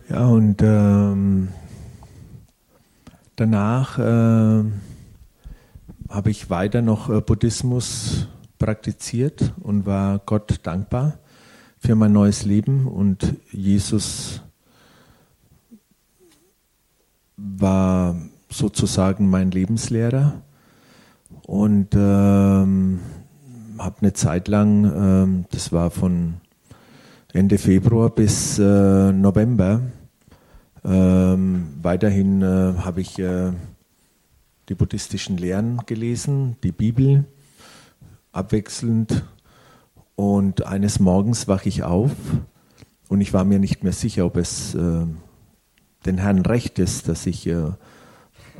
[0.09, 1.49] Ja, und ähm,
[3.35, 4.63] danach äh,
[6.09, 8.27] habe ich weiter noch äh, Buddhismus
[8.57, 11.19] praktiziert und war Gott dankbar
[11.79, 14.41] für mein neues Leben und Jesus
[17.37, 18.15] war
[18.49, 20.41] sozusagen mein Lebenslehrer
[21.43, 22.99] und ähm,
[23.77, 26.35] habe eine Zeit lang, ähm, das war von
[27.31, 29.81] Ende Februar bis äh, November,
[30.83, 33.51] ähm, weiterhin äh, habe ich äh,
[34.69, 37.25] die buddhistischen Lehren gelesen, die Bibel,
[38.31, 39.23] abwechselnd.
[40.19, 42.11] Und eines Morgens wache ich auf
[43.07, 45.05] und ich war mir nicht mehr sicher, ob es äh,
[46.05, 47.55] den Herrn recht ist, dass ich äh,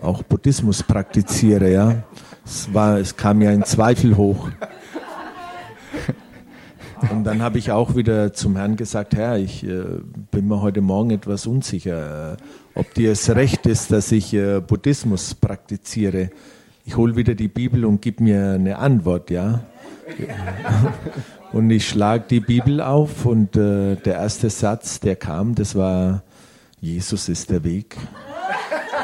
[0.02, 1.70] auch Buddhismus praktiziere.
[1.70, 2.04] Ja?
[2.46, 4.48] Es, war, es kam ja ein Zweifel hoch.
[7.12, 9.84] Und dann habe ich auch wieder zum Herrn gesagt, Herr, ich äh,
[10.32, 12.38] bin mir heute Morgen etwas unsicher, äh,
[12.74, 16.30] ob dir es recht ist, dass ich äh, Buddhismus praktiziere.
[16.86, 19.60] Ich hole wieder die Bibel und gib mir eine Antwort, ja.
[21.52, 26.24] Und ich schlage die Bibel auf und äh, der erste Satz, der kam, das war
[26.82, 27.98] Jesus ist der Weg,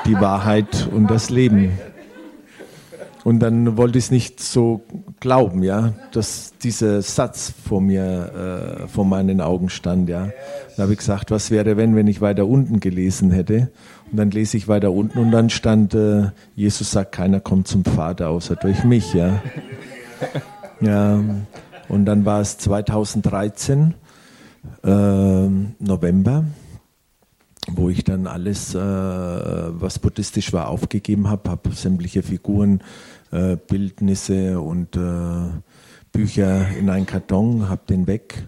[0.06, 1.78] die Wahrheit und das Leben.
[3.26, 4.84] Und dann wollte ich es nicht so
[5.20, 10.30] glauben, ja, dass dieser Satz vor mir, äh, vor meinen Augen stand, ja.
[10.78, 13.72] Da habe ich gesagt, was wäre, wenn, wenn ich weiter unten gelesen hätte?
[14.12, 17.84] Und dann lese ich weiter unten und dann stand, äh, Jesus sagt, keiner kommt zum
[17.84, 19.41] Vater außer durch mich, ja.
[20.82, 21.20] Ja.
[21.88, 23.93] Und dann war es 2013,
[24.83, 25.47] äh,
[25.79, 26.45] November
[27.67, 32.81] wo ich dann alles, äh, was buddhistisch war, aufgegeben habe, habe sämtliche Figuren,
[33.31, 35.49] äh, Bildnisse und äh,
[36.11, 38.47] Bücher in einen Karton, habe den weg.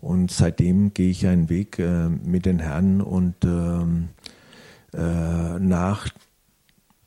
[0.00, 4.08] Und seitdem gehe ich einen Weg äh, mit den Herren und ähm,
[4.92, 6.08] äh, nach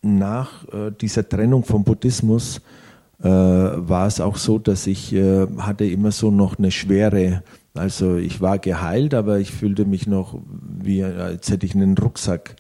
[0.04, 0.64] nach
[1.02, 2.62] dieser Trennung vom Buddhismus
[3.26, 7.44] war es auch so, dass ich äh, hatte immer so noch eine schwere,
[7.74, 10.40] also ich war geheilt, aber ich fühlte mich noch
[10.80, 12.56] wie, als hätte ich einen Rucksack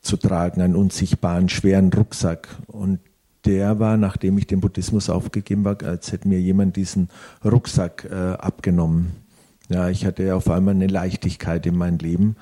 [0.00, 2.48] zu tragen, einen unsichtbaren, schweren Rucksack.
[2.66, 2.98] Und
[3.44, 7.08] der war, nachdem ich den Buddhismus aufgegeben war, als hätte mir jemand diesen
[7.44, 9.12] Rucksack äh, abgenommen.
[9.68, 12.36] Ja, ich hatte auf einmal eine Leichtigkeit in meinem Leben.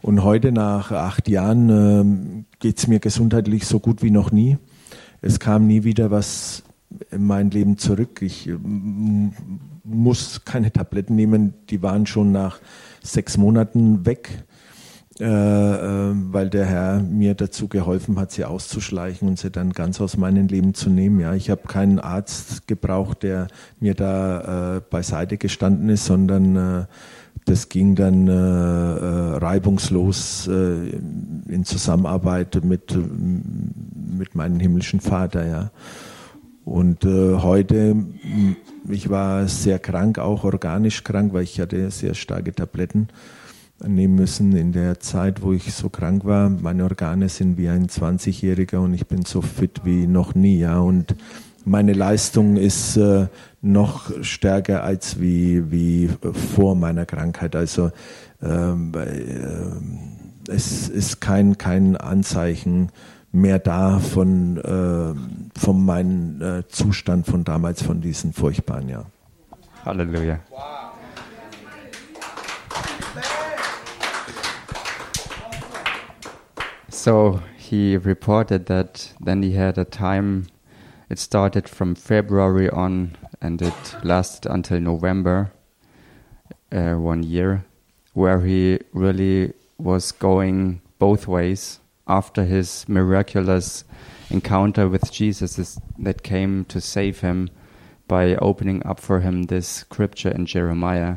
[0.00, 4.58] Und heute, nach acht Jahren, äh, geht es mir gesundheitlich so gut wie noch nie.
[5.20, 6.62] Es kam nie wieder was
[7.10, 8.22] in mein Leben zurück.
[8.22, 8.56] Ich äh,
[9.84, 12.60] muss keine Tabletten nehmen, die waren schon nach
[13.02, 14.44] sechs Monaten weg
[15.20, 20.00] äh, äh, weil der Herr mir dazu geholfen hat, sie auszuschleichen und sie dann ganz
[20.00, 21.20] aus meinem Leben zu nehmen.
[21.20, 23.48] Ja, ich habe keinen Arzt gebraucht, der
[23.78, 26.84] mir da äh, beiseite gestanden ist, sondern äh,
[27.44, 35.46] das ging dann äh, äh, reibungslos in Zusammenarbeit mit, mit meinem himmlischen Vater.
[35.46, 35.70] Ja.
[36.64, 37.96] Und heute,
[38.88, 43.08] ich war sehr krank, auch organisch krank, weil ich hatte sehr starke Tabletten
[43.88, 46.48] nehmen müssen in der Zeit, wo ich so krank war.
[46.48, 50.58] Meine Organe sind wie ein 20-Jähriger und ich bin so fit wie noch nie.
[50.58, 50.78] Ja.
[50.78, 51.14] Und
[51.64, 53.26] meine Leistung ist äh,
[53.60, 56.10] noch stärker als wie, wie
[56.54, 57.56] vor meiner Krankheit.
[57.56, 57.90] Also
[58.42, 62.90] ähm, äh, es ist kein, kein Anzeichen
[63.32, 69.06] mehr da von, äh, von meinem äh, Zustand von damals, von diesem furchtbaren Jahr.
[69.84, 70.38] Halleluja.
[76.88, 80.46] So he reported that then he had a time,
[81.08, 85.50] it started from February on and it lasted until November,
[86.70, 87.64] uh, one year,
[88.14, 93.84] where he really was going both ways after his miraculous
[94.30, 97.50] encounter with Jesus that came to save him
[98.08, 101.16] by opening up for him this scripture in Jeremiah.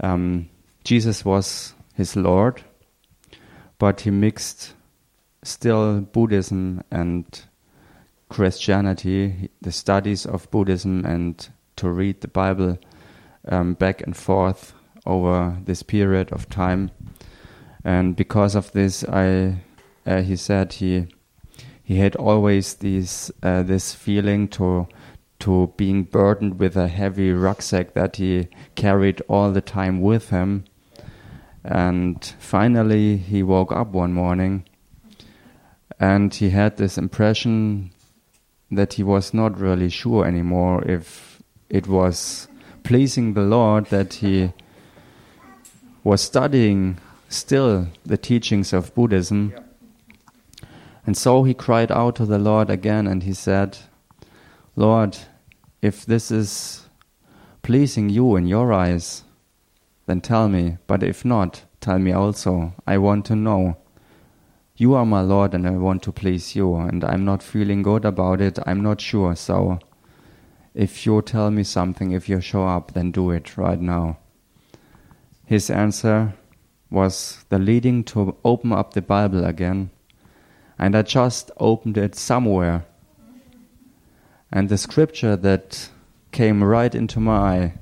[0.00, 0.48] Um,
[0.84, 2.62] Jesus was his Lord
[3.82, 4.74] but he mixed
[5.42, 7.24] still Buddhism and
[8.28, 12.78] Christianity, the studies of Buddhism, and to read the Bible
[13.48, 14.72] um, back and forth
[15.04, 16.92] over this period of time.
[17.84, 19.56] And because of this, I,
[20.06, 21.08] uh, he said he
[21.82, 24.86] he had always this uh, this feeling to
[25.40, 30.64] to being burdened with a heavy rucksack that he carried all the time with him.
[31.64, 34.64] And finally, he woke up one morning
[35.98, 37.90] and he had this impression
[38.70, 42.48] that he was not really sure anymore if it was
[42.82, 44.52] pleasing the Lord that he
[46.04, 46.98] was studying
[47.32, 49.54] still the teachings of Buddhism.
[51.06, 53.78] And so he cried out to the Lord again and he said,
[54.76, 55.18] Lord,
[55.80, 56.88] if this is
[57.62, 59.24] pleasing you in your eyes,
[60.06, 60.78] then tell me.
[60.86, 62.74] But if not, tell me also.
[62.86, 63.76] I want to know.
[64.76, 68.04] You are my Lord, and I want to please you, and I'm not feeling good
[68.04, 68.58] about it.
[68.66, 69.36] I'm not sure.
[69.36, 69.78] So,
[70.74, 74.18] if you tell me something, if you show up, then do it right now.
[75.44, 76.34] His answer
[76.92, 79.90] was the leading to open up the Bible again.
[80.78, 82.84] And I just opened it somewhere.
[84.52, 85.88] And the scripture that
[86.30, 87.74] came right into my eye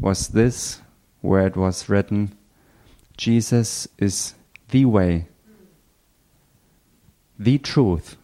[0.00, 0.80] was this
[1.20, 2.36] where it was written,
[3.16, 4.34] Jesus is
[4.70, 5.28] the way,
[7.38, 8.16] the truth,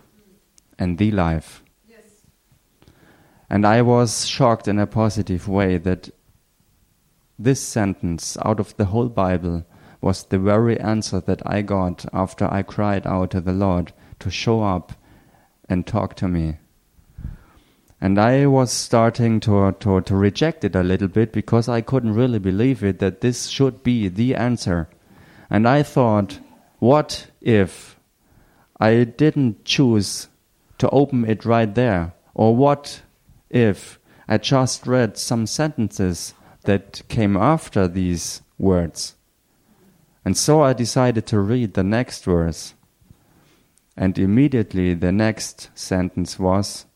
[0.79, 1.63] and the life.
[1.89, 2.05] Yes.
[3.49, 6.11] And I was shocked in a positive way that
[7.39, 9.65] this sentence out of the whole Bible
[10.01, 14.31] was the very answer that I got after I cried out to the Lord to
[14.31, 14.93] show up
[15.69, 16.59] and talk to me.
[18.01, 22.15] And I was starting to, to, to reject it a little bit because I couldn't
[22.15, 24.89] really believe it that this should be the answer.
[25.51, 26.41] And I thought,
[26.79, 27.99] what if
[28.79, 30.29] I didn't choose
[30.79, 32.15] to open it right there?
[32.35, 33.03] Or what
[33.51, 36.33] if I just read some sentences
[36.63, 39.17] that came after these words?
[40.25, 42.75] And so I decided to read the next verse.
[43.97, 46.87] And immediately the next sentence was,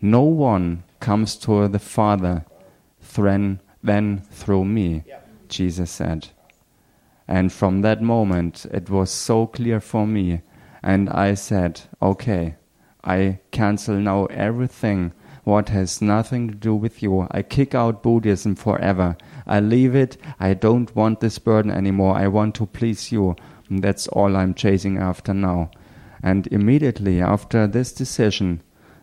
[0.00, 2.44] no one comes to the Father
[3.82, 5.04] than through me,
[5.48, 6.28] Jesus said.
[7.28, 10.42] And from that moment, it was so clear for me.
[10.82, 12.56] And I said, okay,
[13.02, 15.12] I cancel now everything
[15.46, 17.28] what has nothing to do with you.
[17.30, 19.16] I kick out Buddhism forever.
[19.46, 20.16] I leave it.
[20.40, 22.16] I don't want this burden anymore.
[22.16, 23.36] I want to please you.
[23.68, 25.70] And that's all I'm chasing after now.
[26.20, 28.60] And immediately after this decision,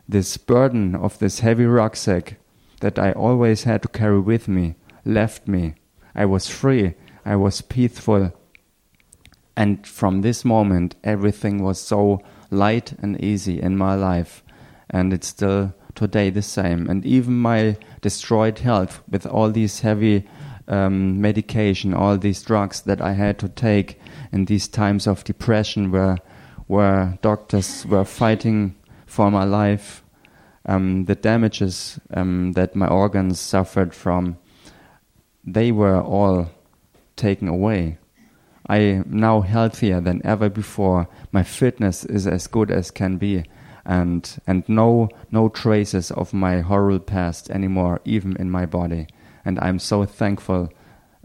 [0.10, 2.36] this burden of this heavy rucksack
[2.82, 4.76] that I always had to carry with me
[5.06, 5.76] left me.
[6.14, 8.34] I was free, I was peaceful.
[9.56, 12.22] And from this moment, everything was so
[12.52, 14.44] light and easy in my life.
[14.90, 16.90] And it's still today the same.
[16.90, 20.28] And even my destroyed health with all these heavy
[20.68, 24.00] um, medication, all these drugs that I had to take
[24.32, 26.18] in these times of depression where,
[26.68, 28.76] where doctors were fighting
[29.06, 30.04] for my life,
[30.66, 34.38] um, the damages um, that my organs suffered from,
[35.44, 36.50] they were all
[37.16, 37.98] taken away.
[38.66, 41.10] I am now healthier than ever before.
[41.32, 43.44] My fitness is as good as can be,
[43.86, 49.08] and and no no traces of my horrible past anymore, even in my body.
[49.46, 50.70] And I'm so thankful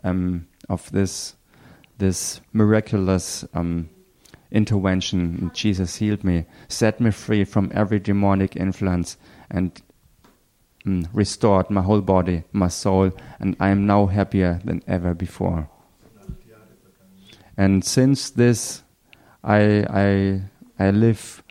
[0.02, 1.34] um, of this
[1.98, 3.88] this miraculous um,
[4.50, 5.50] intervention.
[5.54, 9.16] Jesus healed me, set me free from every demonic influence,
[9.50, 9.80] and
[10.84, 15.68] mm, restored my whole body, my soul, and I am now happier than ever before.
[17.56, 18.82] And since this,
[19.42, 20.42] I I
[20.78, 21.42] I live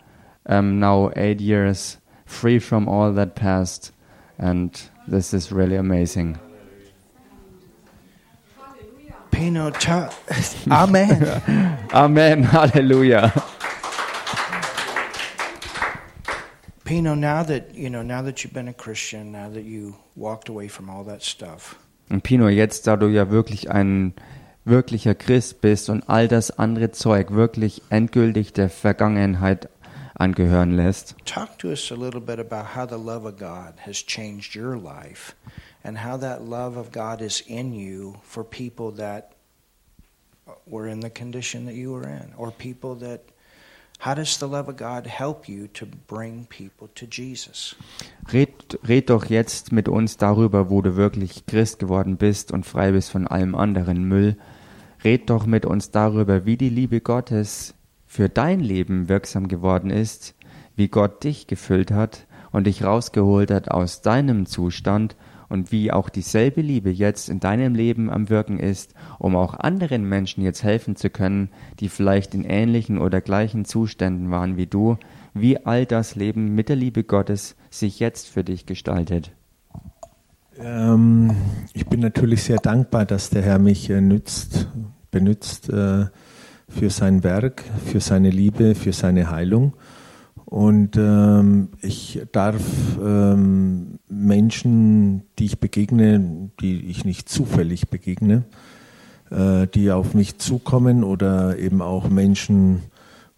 [0.48, 3.92] um, now eight years free from all that past,
[4.38, 6.38] and this is really amazing.
[9.30, 9.70] Pino,
[10.70, 11.78] Amen.
[11.92, 13.32] Amen, Hallelujah.
[16.84, 20.48] Pino, now that you know, now that you've been a Christian, now that you walked
[20.48, 21.76] away from all that stuff,
[22.10, 24.14] Und Pino, jetzt, da du ja wirklich ein
[24.64, 29.68] wirklicher Christ bist und all das andere Zeug wirklich endgültig der Vergangenheit
[30.18, 34.04] angehören lässt, talk to us a little bit about how the love of God has
[34.04, 35.34] changed your life,
[35.82, 39.32] and how that love of God is in you for people that
[40.66, 43.20] were in the condition that you were in, or people that.
[44.00, 47.74] How does the love of God help you to bring people to Jesus?
[48.32, 52.92] red, red doch jetzt mit uns darüber, wo du wirklich Christ geworden bist und frei
[52.92, 54.36] bist von allem anderen Müll.
[55.04, 57.74] Red doch mit uns darüber, wie die Liebe Gottes
[58.08, 60.34] für dein Leben wirksam geworden ist,
[60.74, 65.14] wie Gott dich gefüllt hat und dich rausgeholt hat aus deinem Zustand
[65.48, 70.08] und wie auch dieselbe Liebe jetzt in deinem Leben am Wirken ist, um auch anderen
[70.08, 71.50] Menschen jetzt helfen zu können,
[71.80, 74.96] die vielleicht in ähnlichen oder gleichen Zuständen waren wie du,
[75.34, 79.32] wie all das Leben mit der Liebe Gottes sich jetzt für dich gestaltet.
[80.58, 81.30] Ähm,
[81.72, 84.68] ich bin natürlich sehr dankbar, dass der Herr mich äh, nützt,
[85.10, 86.06] benützt äh,
[86.68, 89.74] für sein Werk, für seine Liebe, für seine Heilung.
[90.44, 92.62] Und ähm, ich darf
[93.04, 98.44] ähm, Menschen, die ich begegne, die ich nicht zufällig begegne,
[99.30, 102.84] äh, die auf mich zukommen oder eben auch Menschen,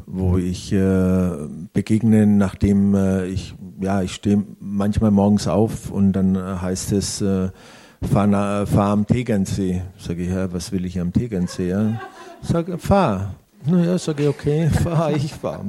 [0.07, 1.31] wo ich äh,
[1.73, 7.21] begegne, nachdem äh, ich, ja, ich stehe manchmal morgens auf und dann äh, heißt es,
[7.21, 7.49] äh,
[8.03, 9.83] fahr, fahr am Tegernsee.
[9.99, 11.71] Sage ich, ja, was will ich am Tegernsee?
[11.71, 12.01] Ja?
[12.43, 13.35] Sage, fahr.
[13.67, 15.65] Naja, sage ich, okay, fahr, ich fahr.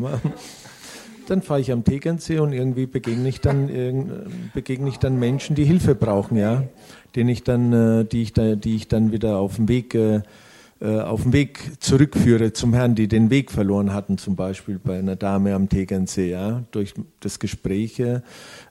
[1.28, 5.66] Dann fahre ich am Tegernsee und irgendwie begegne ich dann begegne ich dann Menschen, die
[5.66, 6.64] Hilfe brauchen, ja,
[7.16, 10.22] denen ich dann, äh, die ich da, die ich dann wieder auf dem Weg äh,
[10.82, 15.16] auf dem Weg zurückführe zum Herrn, die den Weg verloren hatten, zum Beispiel bei einer
[15.16, 16.32] Dame am Tegernsee.
[16.32, 16.64] Ja.
[16.72, 18.22] Durch das Gespräch äh,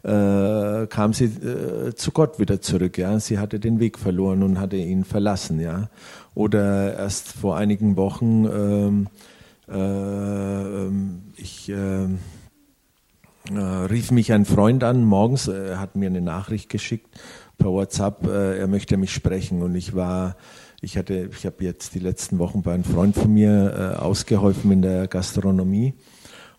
[0.03, 2.99] kam sie äh, zu Gott wieder zurück.
[2.99, 3.21] Ja.
[3.21, 5.61] Sie hatte den Weg verloren und hatte ihn verlassen.
[5.61, 5.89] Ja.
[6.35, 9.07] Oder erst vor einigen Wochen, ähm,
[9.69, 12.05] äh, ich äh,
[13.55, 17.21] äh, rief mich ein Freund an morgens, äh, er hat mir eine Nachricht geschickt
[17.59, 20.37] per WhatsApp, äh, er möchte mich sprechen und ich war,
[20.81, 24.71] ich hatte, ich habe jetzt die letzten Wochen bei einem Freund von mir äh, ausgeholfen
[24.73, 25.95] in der Gastronomie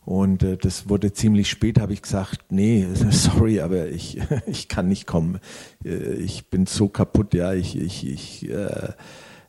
[0.05, 4.87] und äh, das wurde ziemlich spät, habe ich gesagt, nee, sorry, aber ich, ich kann
[4.87, 5.39] nicht kommen.
[5.83, 8.93] Äh, Ich bin so kaputt, ja, ich, ich, ich äh,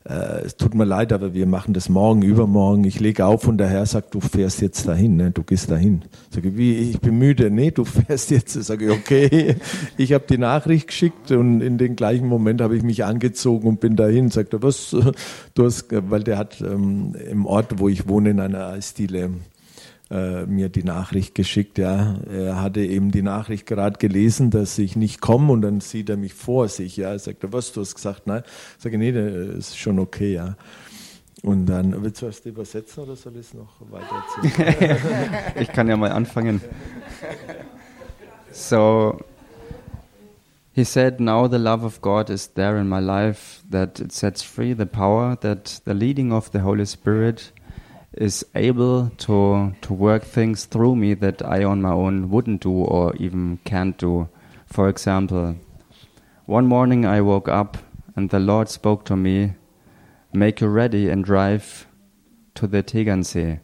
[0.04, 2.84] äh, es tut mir leid, aber wir machen das morgen, übermorgen.
[2.84, 5.30] Ich lege auf und der Herr sagt, du fährst jetzt dahin, ne?
[5.30, 6.02] du gehst dahin.
[6.30, 7.50] Sage ich, wie, ich bin müde.
[7.50, 8.52] Nee, du fährst jetzt.
[8.52, 9.56] Sage ich, okay.
[9.96, 13.80] Ich habe die Nachricht geschickt und in den gleichen Moment habe ich mich angezogen und
[13.80, 14.30] bin dahin.
[14.30, 14.90] Sagt er, was,
[15.54, 19.30] du hast, weil der hat ähm, im Ort, wo ich wohne, in einer Eisdiele
[20.12, 21.78] äh, mir die Nachricht geschickt.
[21.78, 26.10] Ja, er hatte eben die Nachricht gerade gelesen, dass ich nicht komme und dann sieht
[26.10, 26.98] er mich vor sich.
[26.98, 28.42] Ja, er sagt, was, du hast gesagt, nein.
[28.76, 30.56] Ich sage, nee, das ist schon okay, ja.
[31.42, 34.98] Und dann, willst du erst übersetzen oder soll ich es noch weiter erzählen?
[35.60, 36.60] ich kann ja mal anfangen.
[38.52, 39.18] So,
[40.72, 44.42] he said, Now the love of God is there in my life, that it sets
[44.42, 47.52] free the power, that the leading of the Holy Spirit
[48.14, 52.72] is able to to work things through me that I on my own wouldn't do
[52.72, 54.28] or even can't do.
[54.66, 55.56] For example,
[56.46, 57.78] one morning I woke up
[58.16, 59.54] and the Lord spoke to me,
[60.32, 61.86] "Make you ready and drive
[62.54, 63.60] to the Tegernsee."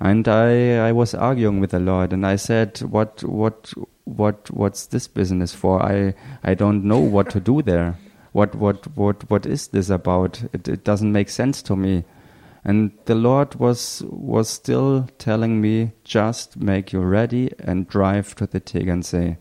[0.00, 3.72] And I, I was arguing with the Lord, and I said, "What, what,
[4.04, 5.80] what, what's this business for?
[5.80, 7.96] I, I don't know what to do there.
[8.32, 10.42] What, what, what, what is this about?
[10.52, 12.04] It, it doesn't make sense to me."
[12.64, 18.46] And the Lord was was still telling me, "Just make you ready and drive to
[18.46, 19.36] the Tegernsee."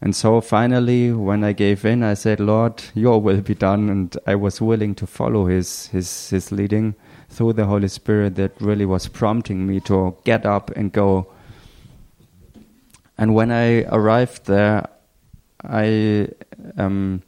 [0.00, 4.16] And so finally, when I gave in, I said, "Lord, Your will be done," and
[4.26, 6.96] I was willing to follow His His His leading
[7.28, 11.28] through the Holy Spirit that really was prompting me to get up and go.
[13.16, 14.88] And when I arrived there,
[15.62, 16.28] I
[16.76, 17.22] um,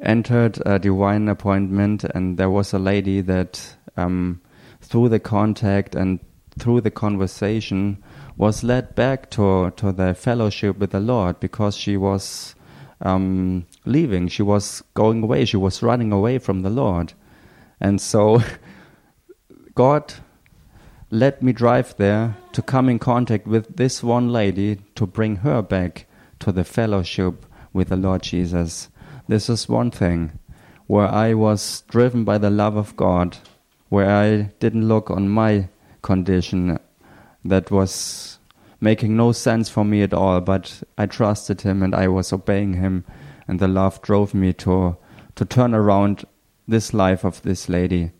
[0.00, 4.40] entered a divine appointment, and there was a lady that, um,
[4.80, 6.20] through the contact and
[6.58, 8.02] through the conversation,
[8.36, 12.54] was led back to to the fellowship with the Lord because she was
[13.02, 14.28] um, leaving.
[14.28, 15.44] She was going away.
[15.44, 17.12] She was running away from the Lord,
[17.80, 18.42] and so.
[19.74, 20.14] God
[21.10, 25.62] let me drive there to come in contact with this one lady to bring her
[25.62, 26.06] back
[26.40, 28.88] to the fellowship with the Lord Jesus.
[29.26, 30.38] This is one thing
[30.86, 33.38] where I was driven by the love of God,
[33.88, 35.68] where I didn't look on my
[36.02, 36.78] condition
[37.44, 38.38] that was
[38.80, 42.74] making no sense for me at all, but I trusted Him and I was obeying
[42.74, 43.04] Him,
[43.46, 44.96] and the love drove me to,
[45.34, 46.24] to turn around
[46.66, 48.12] this life of this lady.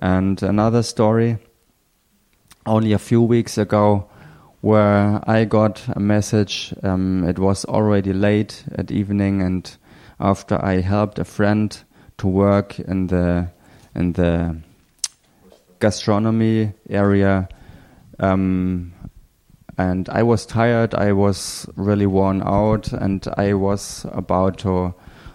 [0.00, 1.38] And another story,
[2.66, 4.08] only a few weeks ago,
[4.60, 6.74] where I got a message.
[6.82, 9.76] Um, it was already late at evening, and
[10.18, 11.76] after I helped a friend
[12.18, 13.50] to work in the
[13.94, 14.60] in the
[15.80, 17.48] gastronomy area,
[18.18, 18.92] um,
[19.78, 20.94] and I was tired.
[20.94, 24.94] I was really worn out, and I was about to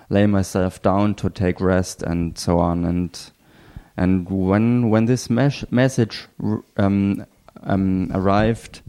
[0.10, 2.86] lay myself down to take rest and so on.
[2.86, 3.20] And
[3.98, 6.28] and when when this mes- message
[6.78, 7.26] um,
[7.64, 8.82] um, arrived,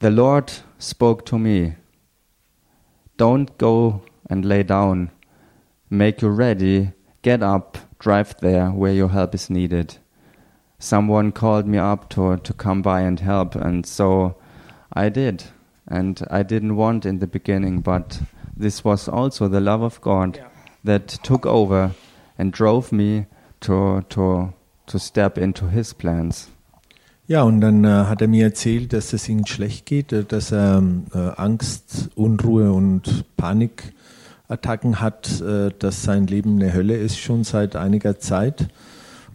[0.00, 1.74] the Lord spoke to me.
[3.16, 5.10] Don't go and lay down.
[5.90, 6.92] Make you ready.
[7.22, 7.78] Get up.
[7.98, 9.96] Drive there where your help is needed.
[10.80, 14.34] Someone called me up to to come by and help, and so
[14.92, 15.44] I did.
[15.90, 18.20] And I didn't want in the beginning, but
[18.56, 20.48] this was also the love of God Yeah.
[20.84, 21.92] that took over
[22.38, 23.26] and drove me
[23.60, 24.52] to, to,
[24.86, 26.48] to step into his plans.
[27.26, 30.52] Ja, und dann äh, hat er mir erzählt, dass es ihm schlecht geht, äh, dass
[30.52, 30.82] er
[31.14, 37.76] äh, Angst, Unruhe und Panikattacken hat, äh, dass sein Leben eine Hölle ist schon seit
[37.76, 38.68] einiger Zeit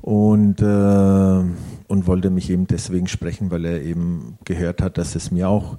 [0.03, 0.65] und, äh,
[1.87, 5.77] und wollte mich eben deswegen sprechen, weil er eben gehört hat, dass es mir auch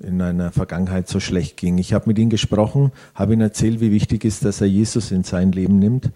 [0.00, 1.76] in einer Vergangenheit so schlecht ging.
[1.76, 5.24] Ich habe mit ihm gesprochen, habe ihm erzählt, wie wichtig ist, dass er Jesus in
[5.24, 6.10] sein Leben nimmt.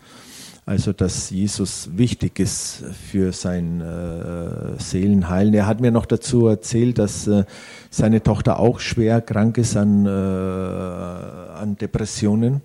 [0.65, 5.53] Also, dass Jesus wichtig ist für sein äh, Seelenheilen.
[5.53, 7.45] Er hat mir noch dazu erzählt, dass äh,
[7.91, 12.63] seine Tochter auch schwer krank ist an, äh, an Depressionen,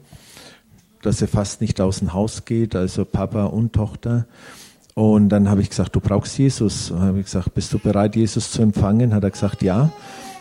[1.02, 4.26] dass er fast nicht aus dem Haus geht, also Papa und Tochter.
[4.96, 6.90] Und dann habe ich gesagt, du brauchst Jesus.
[6.90, 9.14] Und habe ich gesagt, bist du bereit, Jesus zu empfangen?
[9.14, 9.92] Hat er gesagt, ja.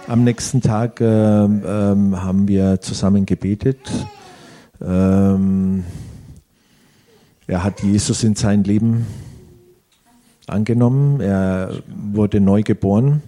[0.07, 3.79] Am nächsten Tag ähm, ähm, haben wir zusammen gebetet.
[4.81, 5.83] Ähm,
[7.49, 9.07] er hat Jesus in sein Leben
[10.47, 11.21] angenommen.
[11.21, 13.23] Er wurde neu geboren.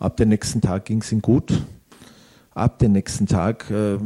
[0.00, 1.62] Ab dem nächsten Tag ging es ihm gut.
[2.54, 3.98] Ab dem nächsten Tag äh,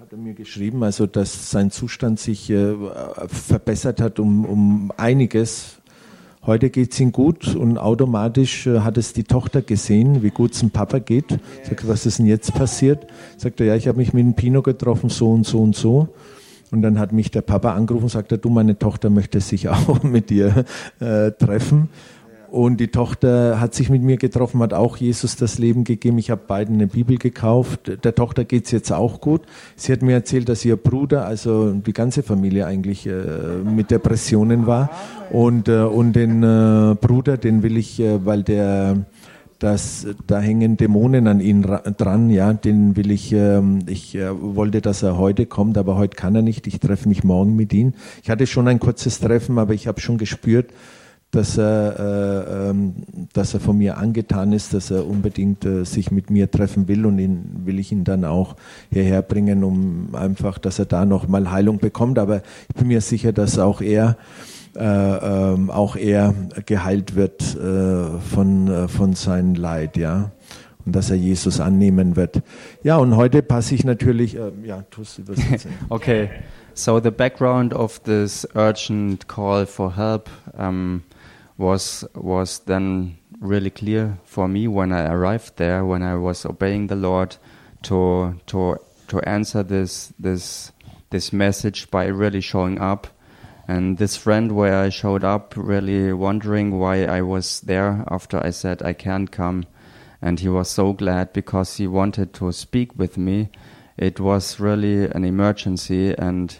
[0.00, 2.74] hat er mir geschrieben, also dass sein Zustand sich äh,
[3.28, 5.80] verbessert hat um, um einiges.
[6.46, 10.52] Heute geht es ihm gut und automatisch äh, hat es die Tochter gesehen, wie gut
[10.52, 11.38] es dem Papa geht.
[11.62, 13.06] Sagt, was ist denn jetzt passiert?
[13.38, 16.08] Sagt er, ja, ich habe mich mit dem Pino getroffen, so und so und so.
[16.70, 20.02] Und dann hat mich der Papa angerufen und sagte, du, meine Tochter möchte sich auch
[20.02, 20.66] mit dir
[21.00, 21.88] äh, treffen.
[22.54, 26.18] Und die Tochter hat sich mit mir getroffen, hat auch Jesus das Leben gegeben.
[26.18, 27.90] Ich habe beiden eine Bibel gekauft.
[28.04, 29.40] Der Tochter geht's jetzt auch gut.
[29.74, 33.12] Sie hat mir erzählt, dass ihr Bruder, also die ganze Familie eigentlich äh,
[33.64, 34.90] mit Depressionen war.
[35.32, 38.98] Und, äh, und den äh, Bruder, den will ich, äh, weil der
[39.58, 44.28] das, da hängen Dämonen an ihn ra- dran, ja, den will ich, ähm, ich äh,
[44.30, 47.72] wollte, dass er heute kommt, aber heute kann er nicht, ich treffe mich morgen mit
[47.72, 47.94] ihm.
[48.22, 50.66] Ich hatte schon ein kurzes Treffen, aber ich habe schon gespürt,
[51.34, 52.94] dass er, äh, ähm,
[53.32, 57.06] dass er von mir angetan ist, dass er unbedingt äh, sich mit mir treffen will
[57.06, 58.56] und ihn will ich ihn dann auch
[58.90, 62.18] hierher bringen, um einfach, dass er da noch mal Heilung bekommt.
[62.18, 64.16] Aber ich bin mir sicher, dass auch er
[64.76, 66.34] äh, ähm, auch er
[66.66, 70.32] geheilt wird äh, von, äh, von seinem Leid, ja.
[70.84, 72.42] Und dass er Jesus annehmen wird.
[72.82, 75.70] Ja, und heute passe ich natürlich, äh, ja, tust übersetzen.
[75.88, 76.28] Okay,
[76.74, 80.28] so the background of this urgent call for help
[80.58, 81.02] um,
[81.56, 86.88] was was then really clear for me when I arrived there, when I was obeying
[86.88, 87.36] the Lord
[87.84, 88.78] to to
[89.08, 90.72] to answer this this
[91.10, 93.06] this message by really showing up.
[93.66, 98.50] And this friend where I showed up really wondering why I was there after I
[98.50, 99.64] said I can't come
[100.24, 103.50] and he was so glad because he wanted to speak with me.
[103.98, 106.58] It was really an emergency and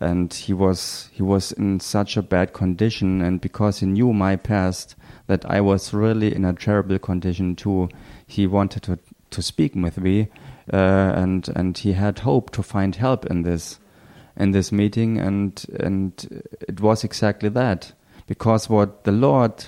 [0.00, 4.36] and he was he was in such a bad condition and because he knew my
[4.36, 7.88] past that I was really in a terrible condition too.
[8.26, 8.98] He wanted to
[9.30, 10.28] to speak with me
[10.72, 13.78] uh, and and he had hope to find help in this
[14.36, 17.92] in this meeting and and it was exactly that.
[18.26, 19.64] Because what the Lord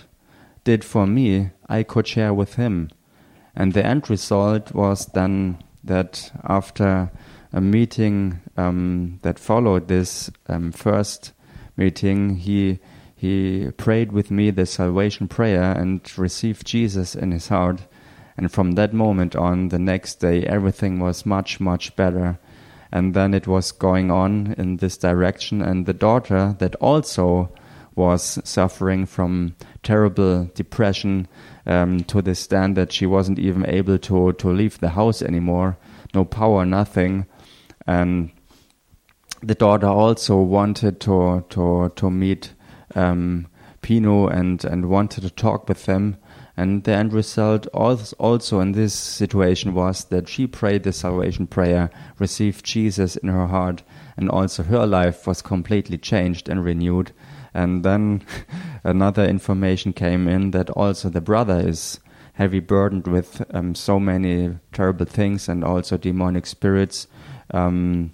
[0.65, 2.91] did for me I could share with him.
[3.55, 7.11] And the end result was then that after
[7.55, 11.33] a meeting um, that followed this um, first
[11.77, 12.81] meeting, he
[13.15, 17.81] he prayed with me the salvation prayer and received Jesus in his heart.
[18.37, 22.39] And from that moment on, the next day, everything was much much better.
[22.91, 25.63] And then it was going on in this direction.
[25.63, 27.51] And the daughter that also
[27.95, 31.29] was suffering from terrible depression
[31.67, 35.77] um, to the stand that she wasn't even able to to leave the house anymore,
[36.13, 37.27] no power, nothing
[37.87, 38.31] and
[39.43, 42.55] the daughter also wanted to to to meet
[42.95, 43.47] um,
[43.83, 46.17] Pino and and wanted to talk with them.
[46.57, 51.91] And the end result also in this situation was that she prayed the salvation prayer,
[52.21, 53.83] received Jesus in her heart,
[54.17, 57.11] and also her life was completely changed and renewed.
[57.53, 58.23] And then
[58.85, 61.99] another information came in that also the brother is
[62.35, 67.09] heavy burdened with um, so many terrible things and also demonic spirits
[67.53, 68.13] um,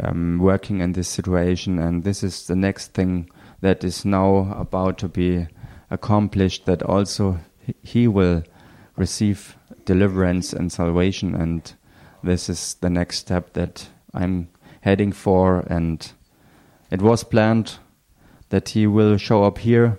[0.00, 3.30] um, working in this situation, and this is the next thing
[3.60, 5.46] that is now about to be
[5.90, 6.66] accomplished.
[6.66, 7.38] That also
[7.82, 8.42] he will
[8.96, 11.72] receive deliverance and salvation, and
[12.22, 14.48] this is the next step that I'm
[14.80, 15.60] heading for.
[15.66, 16.10] And
[16.90, 17.78] it was planned
[18.48, 19.98] that he will show up here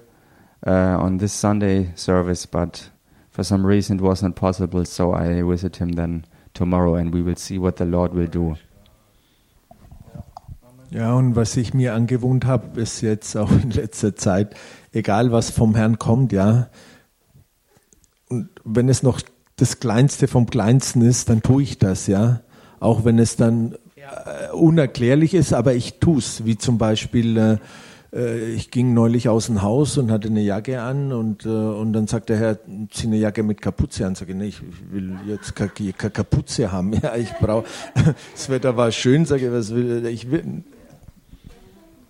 [0.66, 2.90] uh, on this Sunday service, but
[3.30, 4.86] for some reason it wasn't possible.
[4.86, 8.56] So I visit him then tomorrow, and we will see what the Lord will do.
[10.94, 14.56] Ja, und was ich mir angewohnt habe, ist jetzt auch in letzter Zeit,
[14.92, 16.70] egal was vom Herrn kommt, ja.
[18.30, 19.20] Und wenn es noch
[19.56, 22.42] das Kleinste vom Kleinsten ist, dann tue ich das, ja.
[22.80, 26.46] Auch wenn es dann äh, unerklärlich ist, aber ich tue es.
[26.46, 27.58] Wie zum Beispiel, äh,
[28.16, 31.94] äh, ich ging neulich aus dem Haus und hatte eine Jacke an und, äh, und
[31.94, 32.60] dann sagt der Herr,
[32.92, 34.14] zieh eine Jacke mit Kapuze an.
[34.14, 36.94] Sag ich, nee, ich will jetzt keine Kapuze haben.
[37.02, 37.66] Ja, ich brauche,
[38.34, 40.64] das Wetter war schön, sage ich, was will, ich will,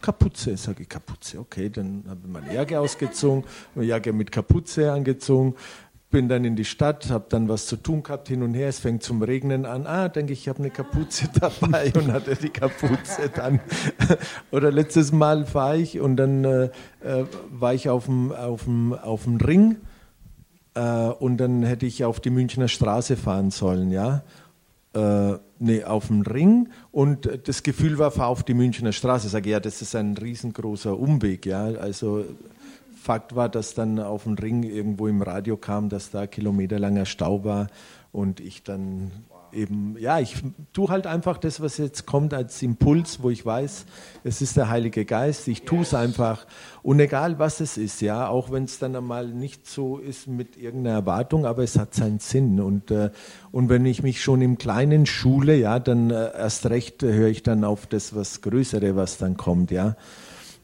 [0.03, 0.57] Kapuze.
[0.57, 1.69] Sage ich, Kapuze, okay.
[1.69, 3.45] Dann habe ich meine Jacke ausgezogen,
[3.75, 5.55] eine Jacke mit Kapuze angezogen,
[6.11, 8.79] bin dann in die Stadt, habe dann was zu tun gehabt, hin und her, es
[8.79, 9.87] fängt zum Regnen an.
[9.87, 13.61] Ah, denke ich, ich habe eine Kapuze dabei und hatte die Kapuze dann.
[14.51, 16.63] Oder letztes Mal war ich und dann äh,
[17.01, 19.77] äh, war ich auf dem, auf dem, auf dem Ring
[20.75, 24.23] äh, und dann hätte ich auf die Münchner Straße fahren sollen, ja.
[24.93, 29.25] Äh, nee, auf dem Ring und das Gefühl war, fahr auf die Münchner Straße.
[29.25, 31.65] Ich sage, ja, das ist ein riesengroßer Umweg, ja.
[31.65, 32.25] Also
[32.95, 37.43] Fakt war, dass dann auf dem Ring irgendwo im Radio kam, dass da kilometerlanger Stau
[37.43, 37.67] war
[38.11, 39.11] und ich dann
[39.53, 40.35] eben, ja, ich
[40.73, 43.85] tue halt einfach das, was jetzt kommt als Impuls, wo ich weiß,
[44.23, 46.45] es ist der Heilige Geist, ich tue es einfach
[46.81, 50.57] und egal was es ist, ja, auch wenn es dann einmal nicht so ist mit
[50.57, 53.11] irgendeiner Erwartung, aber es hat seinen Sinn und, äh,
[53.51, 57.43] und wenn ich mich schon im Kleinen schule, ja, dann äh, erst recht höre ich
[57.43, 59.95] dann auf das, was Größere, was dann kommt, ja.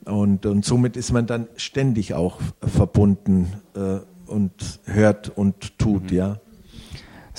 [0.05, 6.17] Und, und somit ist man dann ständig auch verbunden äh, und hört und tut, mhm.
[6.17, 6.37] ja.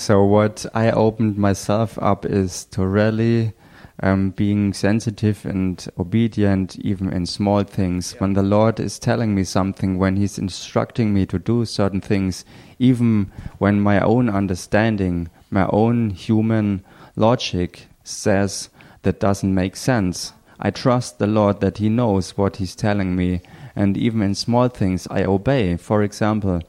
[0.01, 3.53] So what I opened myself up is to really
[4.01, 8.13] um, being sensitive and obedient, even in small things.
[8.13, 8.21] Yeah.
[8.21, 12.45] When the Lord is telling me something, when He's instructing me to do certain things,
[12.79, 16.83] even when my own understanding, my own human
[17.15, 18.69] logic says
[19.03, 20.33] that doesn't make sense.
[20.59, 23.41] I trust the Lord that He knows what He's telling me,
[23.75, 25.77] and even in small things, I obey.
[25.77, 26.63] For example,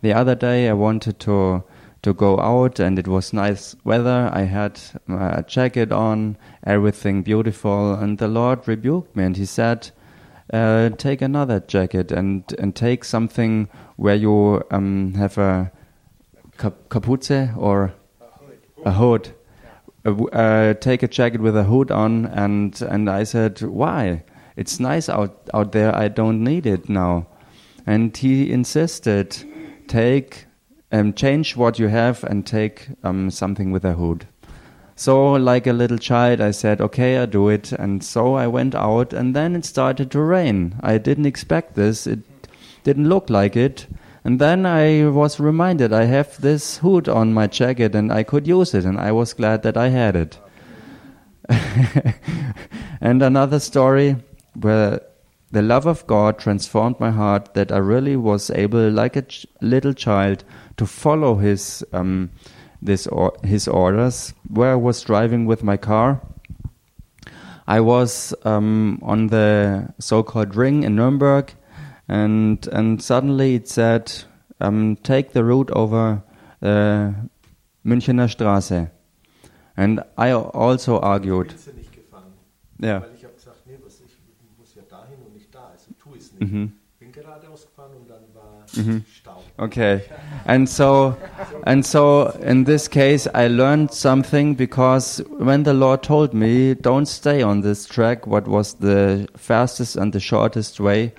[0.00, 1.62] the other day I wanted to
[2.02, 4.30] to go out and it was nice weather.
[4.32, 9.90] I had a jacket on, everything beautiful, and the Lord rebuked me and He said,
[10.52, 15.70] uh, take another jacket and and take something where you um, have a
[16.58, 17.92] cap- kapuze or
[18.84, 19.28] a hood.
[20.04, 24.24] Uh, w- uh, take a jacket with a hood on, and and I said, why?
[24.56, 25.94] It's nice out out there.
[25.94, 27.26] I don't need it now.
[27.86, 29.36] And he insisted,
[29.88, 30.46] take,
[30.92, 34.26] um, change what you have and take um, something with a hood.
[34.96, 37.72] So, like a little child, I said, okay, I do it.
[37.72, 40.74] And so I went out, and then it started to rain.
[40.82, 42.06] I didn't expect this.
[42.06, 42.20] It
[42.84, 43.86] didn't look like it.
[44.24, 48.46] And then I was reminded I have this hood on my jacket and I could
[48.46, 50.38] use it, and I was glad that I had it.
[53.00, 54.16] and another story
[54.54, 55.00] where
[55.52, 59.46] the love of God transformed my heart that I really was able, like a ch-
[59.60, 60.44] little child,
[60.76, 62.30] to follow His um,
[62.80, 64.32] this or- His orders.
[64.48, 66.20] Where I was driving with my car,
[67.66, 71.52] I was um, on the so-called ring in Nuremberg,
[72.08, 74.12] and and suddenly it said,
[74.60, 76.22] um, "Take the route over
[76.62, 77.12] uh,
[77.84, 78.90] Münchener Straße,"
[79.76, 81.50] and I also argued.
[81.52, 82.32] Willst du nicht gefahren?
[82.80, 83.02] Ja.
[83.02, 84.16] Weil ich habe gesagt, nee, was ich
[84.58, 86.28] muss ja dahin und nicht da, also tu es nicht.
[86.40, 86.72] Mhm.
[86.98, 89.42] Bin geradeaus gefahren und dann war Stau.
[89.58, 90.00] Okay,
[90.46, 91.14] and so,
[91.64, 97.06] and so in this case, I learned something because when the Lord told me, "Don't
[97.06, 101.12] stay on this track," what was the fastest and the shortest way,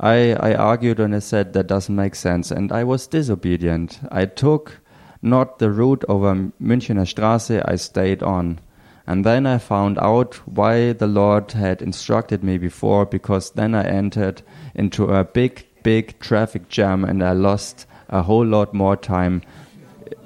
[0.00, 4.00] I, I argued and I said that doesn't make sense, and I was disobedient.
[4.10, 4.80] I took
[5.22, 7.62] not the route over Münchener Straße.
[7.64, 8.58] I stayed on.
[9.06, 13.84] And then I found out why the Lord had instructed me before, because then I
[13.84, 14.42] entered
[14.74, 19.42] into a big, big traffic jam and I lost a whole lot more time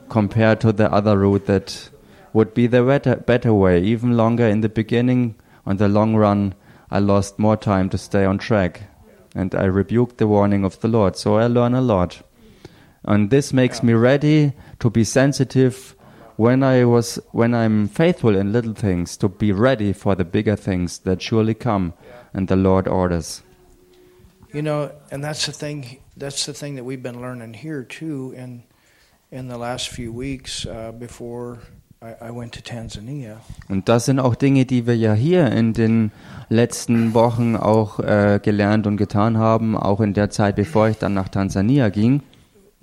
[0.09, 1.91] compared to the other route that
[2.33, 3.83] would be the better, better way.
[3.83, 6.55] Even longer in the beginning, on the long run,
[6.91, 8.83] I lost more time to stay on track.
[9.35, 11.17] And I rebuked the warning of the Lord.
[11.17, 12.23] So I learn a lot.
[13.05, 15.96] And this makes me ready to be sensitive
[16.37, 20.57] when I was when I'm faithful in little things to be ready for the bigger
[20.57, 21.95] things that surely come
[22.35, 23.43] and the Lord orders.
[24.53, 26.01] You know, and that's the thing.
[26.17, 28.63] That's the thing that we've been learning here too, in
[29.31, 31.59] in the last few weeks uh, before
[32.01, 33.41] I, I went to Tanzania.
[33.69, 36.13] Und das sind auch Dinge, die wir ja hier in den
[36.49, 41.15] letzten Wochen auch äh, gelernt und getan haben, auch in der Zeit, bevor ich dann
[41.15, 42.23] nach Tansania ging.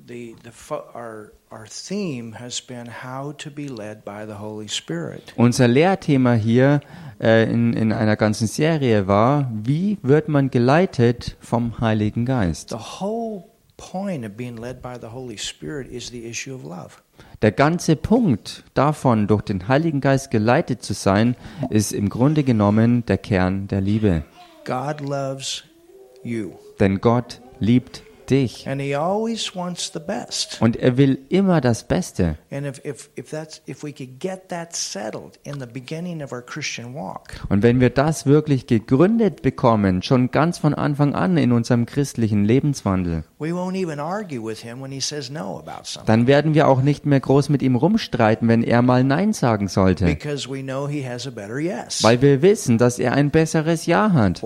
[0.05, 0.51] The the
[0.93, 5.33] our our theme has been how to be led by the Holy Spirit.
[5.35, 6.81] Unser Lehrthema hier
[7.21, 12.69] äh, in, in einer ganzen Serie war, wie wird man geleitet vom Heiligen Geist?
[12.69, 13.43] The whole
[13.77, 17.01] point of being led by the Holy Spirit is the issue of love.
[17.43, 21.35] Der ganze Punkt davon, durch den Heiligen Geist geleitet zu sein,
[21.69, 24.23] ist im Grunde genommen der Kern der Liebe.
[24.65, 25.63] God loves
[26.23, 28.01] you, Denn Gott liebt
[28.33, 30.57] dich and He always wants the best.
[30.61, 32.37] und er will immer das Beste.
[32.51, 36.31] And if if if that's if we could get that settled in the beginning of
[36.31, 41.37] our Christian walk, Und wenn wir das wirklich gegründet bekommen, schon ganz von Anfang an
[41.37, 45.83] in unserem christlichen Lebenswandel, we won't even argue with Him when He says no about
[45.85, 46.07] something.
[46.07, 49.67] dann werden wir auch nicht mehr groß mit ihm rumstreiten, wenn er mal Nein sagen
[49.67, 50.05] sollte.
[50.05, 52.01] Because we know he has a better yes.
[52.03, 54.41] Weil wir wissen, dass er ein besseres Ja hat.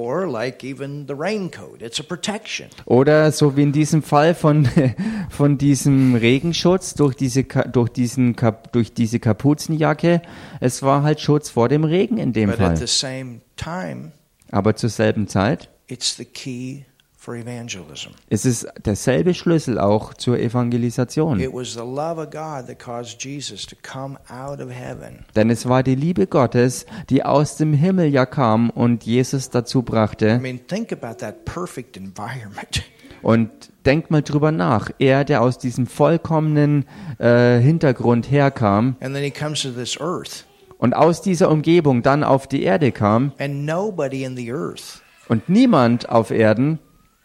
[2.85, 4.67] Oder so wie in diesem Fall von,
[5.29, 8.35] von diesem Regenschutz durch diese, durch, diesen,
[8.73, 10.21] durch diese Kapuzenjacke.
[10.59, 12.77] Es war halt Schutz vor dem Regen in dem But at Fall.
[12.77, 14.11] the same time,
[14.51, 16.83] Aber zur selben Zeit it's the key
[17.17, 18.09] for evangelism.
[18.29, 21.39] ist es derselbe Schlüssel auch zur Evangelisation.
[21.39, 25.49] It was the love of God that caused Jesus to come out of heaven Denn
[25.49, 29.83] es war die Liebe Gottes, die aus dem Himmel ja kam und Jesus dazu I
[29.83, 30.39] brachte.
[30.39, 32.83] mean, think about that perfect environment.
[33.22, 33.49] Und
[33.85, 34.89] denkt mal drüber nach.
[34.99, 36.85] Er, der aus diesem vollkommenen
[37.19, 40.45] äh, Hintergrund herkam And then he comes to this earth,
[40.77, 45.49] und aus dieser Umgebung dann auf die Erde kam and nobody in the earth und
[45.49, 46.80] niemand auf Erden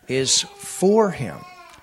[0.07, 1.35] is for him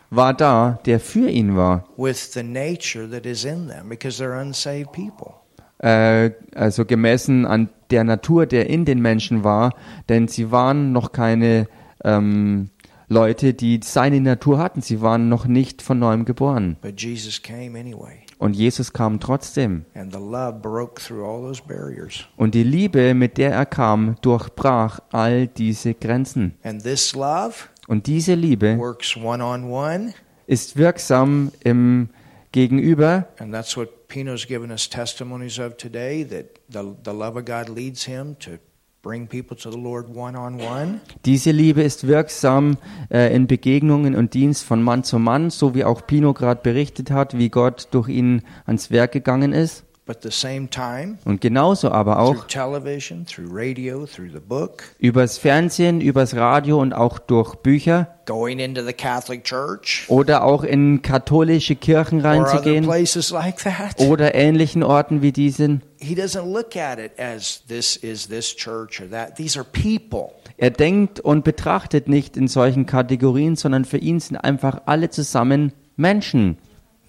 [0.09, 1.85] war da, der für ihn war.
[1.97, 5.33] with the nature that is in them because they're unsaved people.
[5.79, 9.73] Äh, also gemessen an der Natur, der in den Menschen war,
[10.09, 11.67] denn sie waren noch keine
[12.03, 12.69] ähm,
[13.09, 14.81] Leute, die seine Natur hatten.
[14.81, 16.77] Sie waren noch nicht von neuem geboren.
[18.37, 19.85] Und Jesus kam trotzdem.
[22.37, 26.53] Und die Liebe, mit der er kam, durchbrach all diese Grenzen.
[27.87, 28.79] Und diese Liebe
[30.45, 32.09] ist wirksam im
[32.51, 33.27] Gegenüber.
[33.39, 37.69] and that's what Pino's given us testimonies of today that the, the love of God
[37.69, 38.57] leads him to
[39.01, 40.99] bring people to the Lord one on one.
[41.25, 42.77] Diese Liebe ist wirksam
[43.09, 47.11] äh, in Begegnungen und Dienst von Mann zu Mann, so wie auch Pino gerade berichtet
[47.11, 49.85] hat, wie Gott durch ihn ans Werk gegangen ist.
[50.09, 54.39] But at the same time, Und genauso aber through auch television, through radio, through the
[54.39, 60.45] book, übers Fernsehen, übers Radio und auch durch Bücher going into the Catholic Church oder
[60.45, 63.99] auch in katholische Kirchen reinzugehen places like that.
[63.99, 65.83] oder ähnlichen Orten wie diesen.
[65.99, 69.35] He doesn't look at it as this is this church or that.
[69.35, 70.31] These are people.
[70.57, 75.71] Er denkt und betrachtet nicht in solchen Kategorien, sondern für ihn sind einfach alle zusammen
[75.97, 76.57] Menschen.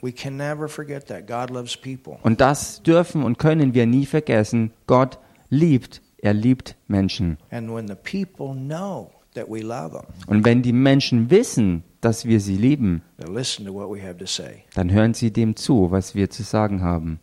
[0.02, 1.26] We can never forget that.
[1.26, 2.18] God loves people.
[2.22, 4.72] Und das dürfen und können wir nie vergessen.
[4.86, 5.18] Gott
[5.50, 7.38] liebt, er liebt Menschen.
[7.50, 12.24] And when the people know that we love them, Und wenn die Menschen wissen, dass
[12.24, 14.64] wir sie lieben, they'll listen to what we have to say.
[14.74, 17.20] dann hören sie dem zu, was wir zu sagen haben.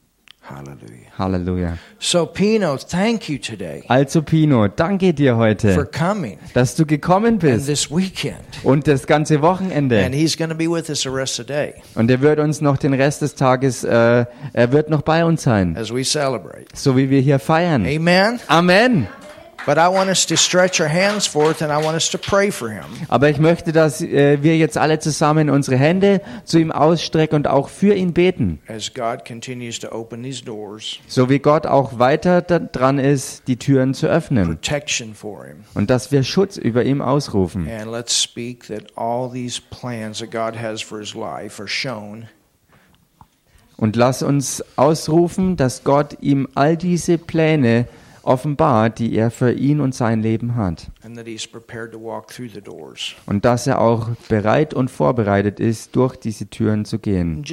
[0.50, 1.12] Hallelujah.
[1.18, 1.78] Halleluja.
[2.00, 7.34] So, Pino, thank you today Also Pino, danke dir for heute, coming dass du gekommen
[7.34, 8.38] and bist this weekend.
[8.64, 10.06] und das ganze And Wochenende.
[10.14, 12.62] he's going to be with us the rest of the day Und er wird uns
[12.62, 16.68] noch den Rest des Tages, äh, er wird noch bei uns sein, as we celebrate.
[16.74, 17.86] so wie wir hier feiern.
[17.86, 18.40] Amen.
[18.48, 19.08] Amen.
[19.68, 22.52] But I want us to stretch our hands forth and I want us to pray
[22.52, 22.86] for him.
[23.10, 27.48] Aber ich möchte, dass äh, wir jetzt alle zusammen unsere Hände zu ihm ausstrecken und
[27.48, 28.60] auch für ihn beten.
[28.70, 33.58] as God continues to open these doors, So wie Gott auch weiter dran ist, die
[33.58, 34.58] Türen zu öffnen.
[35.74, 37.68] Und dass wir Schutz über ihm ausrufen.
[37.70, 42.28] And let's speak that all these plans that God has for his life are shown
[43.76, 47.86] Und lass uns ausrufen, dass Gott ihm all diese Pläne
[48.28, 50.88] offenbart, die er für ihn und sein Leben hat.
[53.26, 57.44] Und dass er auch bereit und vorbereitet ist, durch diese Türen zu gehen.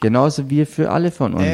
[0.00, 1.46] Genauso wie für alle von uns.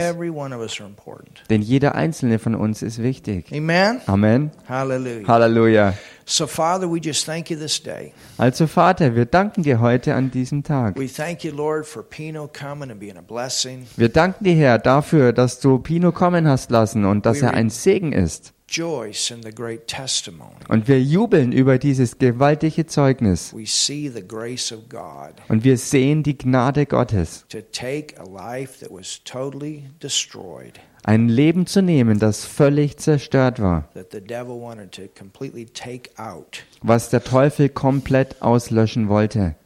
[1.51, 3.53] Denn jeder einzelne von uns ist wichtig.
[3.53, 4.01] Amen.
[4.07, 4.51] Amen.
[4.69, 5.27] Hallelujah.
[5.27, 5.95] Halleluja.
[6.27, 8.13] So, Father, we just thank you this day.
[8.39, 10.97] Also Vater, wir danken dir heute an diesem Tag.
[10.97, 13.87] We thank you, Lord, for Pino coming and being a blessing.
[13.97, 17.71] Wir danken dir, Herr, dafür, dass du Pino kommen hast lassen und dass er ein
[17.71, 18.53] Segen ist.
[18.71, 20.55] Joyce in the great testimony.
[20.69, 23.53] Und wir jubeln über dieses gewaltige Zeugnis.
[23.53, 28.25] We see the grace of God Und wir sehen die Gnade Gottes, to take a
[28.25, 34.21] life that was totally destroyed, ein Leben zu nehmen, das völlig zerstört war, that the
[34.21, 39.57] devil wanted to completely take out, was der Teufel komplett auslöschen wollte.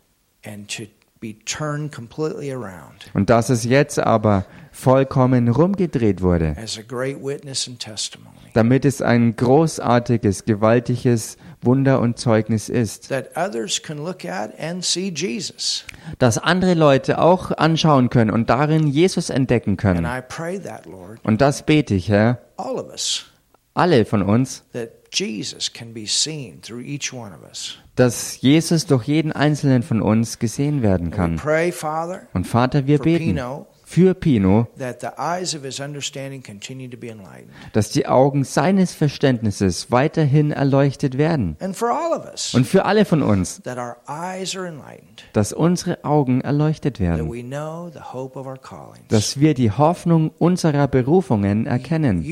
[0.47, 0.85] and to
[3.15, 8.31] Und dass es jetzt aber vollkommen rumgedreht wurde, as a great witness and testimony.
[8.55, 14.85] damit es ein großartiges, gewaltiges Wunder und Zeugnis ist, That others can look at and
[14.85, 15.85] see Jesus.
[16.19, 20.07] das andere Leute auch anschauen können und darin Jesus entdecken können.
[21.25, 23.27] Und das bete ich, Herr, all of us,
[23.75, 27.79] alle von uns, that Jesus can be seen through each one of us.
[27.97, 31.41] Dass Jesus durch jeden einzelnen von uns gesehen werden kann.
[32.33, 33.39] Und Vater, wir beten
[33.87, 34.67] für Pino,
[37.73, 41.57] dass die Augen seines Verständnisses weiterhin erleuchtet werden.
[41.61, 43.63] Und für alle von uns,
[45.33, 47.31] dass unsere Augen erleuchtet werden.
[49.09, 52.25] Dass wir die Hoffnung unserer Berufungen erkennen.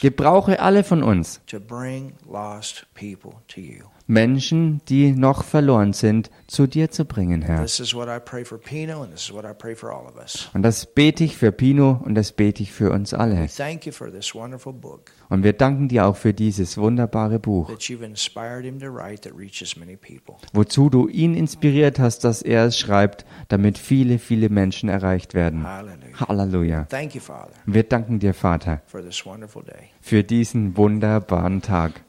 [0.00, 1.40] Gebrauche alle von uns,
[4.06, 7.62] Menschen, die noch verloren sind, zu dir zu bringen, Herr.
[10.54, 13.40] Und das bete ich für Pino und das bete ich für uns alle.
[13.40, 17.40] We thank you for this wonderful book Und wir danken dir auch für dieses wunderbare
[17.40, 17.68] Buch,
[20.52, 25.66] wozu du ihn inspiriert hast, dass er es schreibt, damit viele, viele Menschen erreicht werden.
[25.66, 26.86] Halleluja.
[27.66, 28.82] Wir danken dir, Vater,
[30.00, 32.02] für diesen wunderbaren Tag.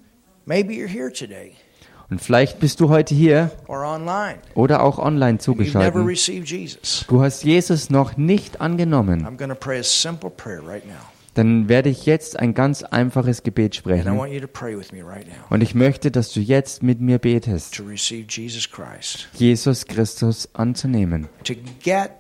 [0.46, 1.56] Maybe you're here today
[2.10, 3.52] Und vielleicht bist du heute hier
[4.56, 5.94] oder auch online zugeschaltet.
[7.08, 9.28] Du hast Jesus noch nicht angenommen.
[11.34, 14.18] Dann werde ich jetzt ein ganz einfaches Gebet sprechen.
[15.50, 21.54] Und ich möchte, dass du jetzt mit mir betest, Jesus Christ, Jesus Christus anzunehmen, to
[21.84, 22.12] get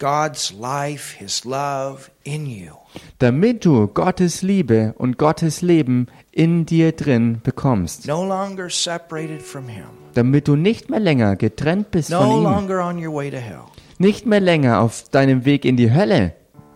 [0.00, 2.72] God's life, His love in you.
[3.18, 9.68] damit du Gottes Liebe und Gottes Leben in dir drin bekommst, No longer separated from
[9.68, 13.30] Him, damit du nicht mehr länger getrennt bist no von ihm, longer on your way
[13.30, 13.60] to hell,
[13.98, 16.32] nicht mehr länger auf deinem Weg in die Hölle,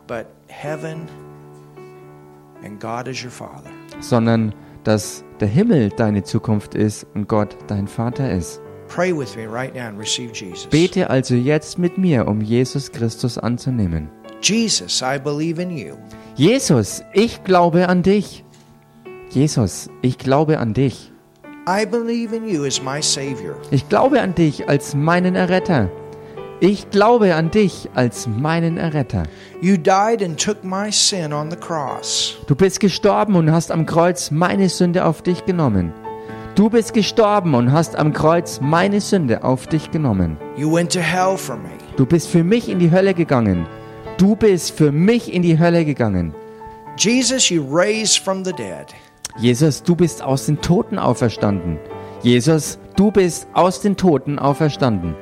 [0.06, 1.08] but heaven
[2.64, 3.70] and God is your Father.
[4.00, 8.60] sondern dass der Himmel deine Zukunft ist und Gott dein Vater ist.
[8.88, 10.66] Pray with me right now and receive Jesus.
[10.66, 14.08] Bete also jetzt mit mir, um Jesus Christus anzunehmen.
[14.40, 15.96] Jesus, I believe in you.
[16.36, 18.44] Jesus, ich glaube an dich.
[19.30, 21.10] Jesus, ich glaube an dich.
[21.66, 23.56] I believe in you as my Savior.
[23.70, 25.88] Ich glaube an dich als meinen Erretter.
[26.60, 29.24] Ich glaube an dich als meinen Erretter.
[29.60, 32.36] You died and took my sin on the cross.
[32.46, 35.92] Du bist gestorben und hast am Kreuz meine Sünde auf dich genommen.
[36.54, 40.36] Du bist gestorben und hast am Kreuz meine Sünde auf dich genommen.
[40.56, 41.70] You went to hell for me.
[41.96, 43.66] Du bist für mich in die Hölle gegangen.
[44.18, 46.32] Du bist für mich in die Hölle gegangen.
[46.96, 48.94] Jesus, you raised from the dead.
[49.36, 51.76] Jesus, du bist aus den Toten auferstanden.
[52.22, 55.16] Jesus, du bist aus den Toten auferstanden.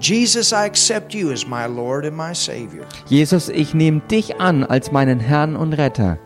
[0.00, 2.86] Jesus, I accept you as my Lord and my Savior.
[3.06, 6.18] Jesus, ich nehme dich an als meinen Herrn und Retter.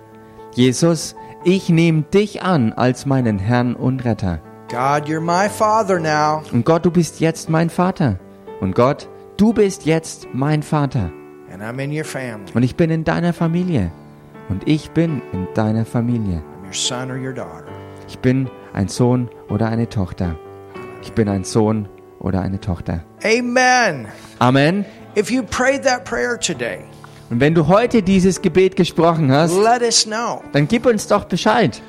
[0.54, 4.40] Jesus, ich nehme dich an als meinen Herrn und Retter.
[4.70, 8.18] God, you're my Father now, Und Gott, du bist jetzt mein Vater.
[8.60, 11.10] Und Gott, du bist jetzt mein Vater.
[11.52, 12.50] and I'm in your family.
[12.54, 13.90] Und ich bin in deiner Familie.
[14.48, 16.38] Und ich bin in deiner Familie.
[16.62, 17.66] I'm your son or your daughter.
[18.08, 20.36] Ich bin ein Sohn oder eine Tochter.
[21.02, 21.88] Ich bin ein Sohn
[22.20, 23.04] oder eine Tochter.
[23.24, 24.06] Amen.
[24.38, 24.84] Amen.
[25.16, 26.84] If you prayed that prayer today,
[27.32, 30.42] Und wenn du heute dieses Gebet gesprochen hast, let us know.
[30.52, 31.80] dann gib uns doch Bescheid.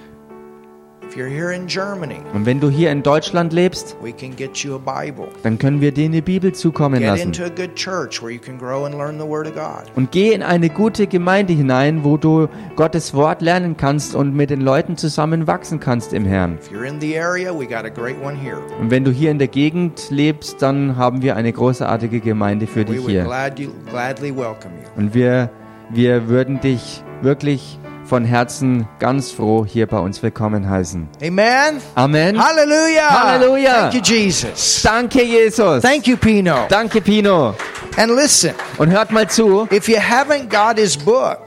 [1.15, 5.27] Und wenn du hier in Deutschland lebst, we can get you a Bible.
[5.44, 7.27] dann können wir dir eine Bibel zukommen Get lassen.
[7.27, 9.91] into a good church where you can grow and learn the Word of God.
[9.95, 14.49] Und geh in eine gute Gemeinde hinein, wo du Gottes Wort lernen kannst und mit
[14.49, 16.57] den Leuten zusammen wachsen kannst im Herrn.
[16.57, 18.57] If you're in the area, we got a great one here.
[18.80, 22.85] Und wenn du hier in der Gegend lebst, dann haben wir eine großartige Gemeinde für
[22.85, 23.30] dich hier.
[24.95, 25.49] Und wir,
[25.90, 31.08] wir würden dich wirklich von Herzen ganz froh hier bei uns willkommen heißen.
[31.22, 31.82] Amen.
[31.96, 32.42] Amen.
[32.42, 33.10] Hallelujah.
[33.10, 33.90] Hallelujah.
[33.90, 34.82] Thank you, Jesus.
[34.84, 35.82] Danke, Jesus.
[35.82, 36.66] Thank you, Pino.
[36.70, 37.56] Danke, Pino.
[37.98, 41.40] And listen, Und hört mal zu, if you haven't got his book,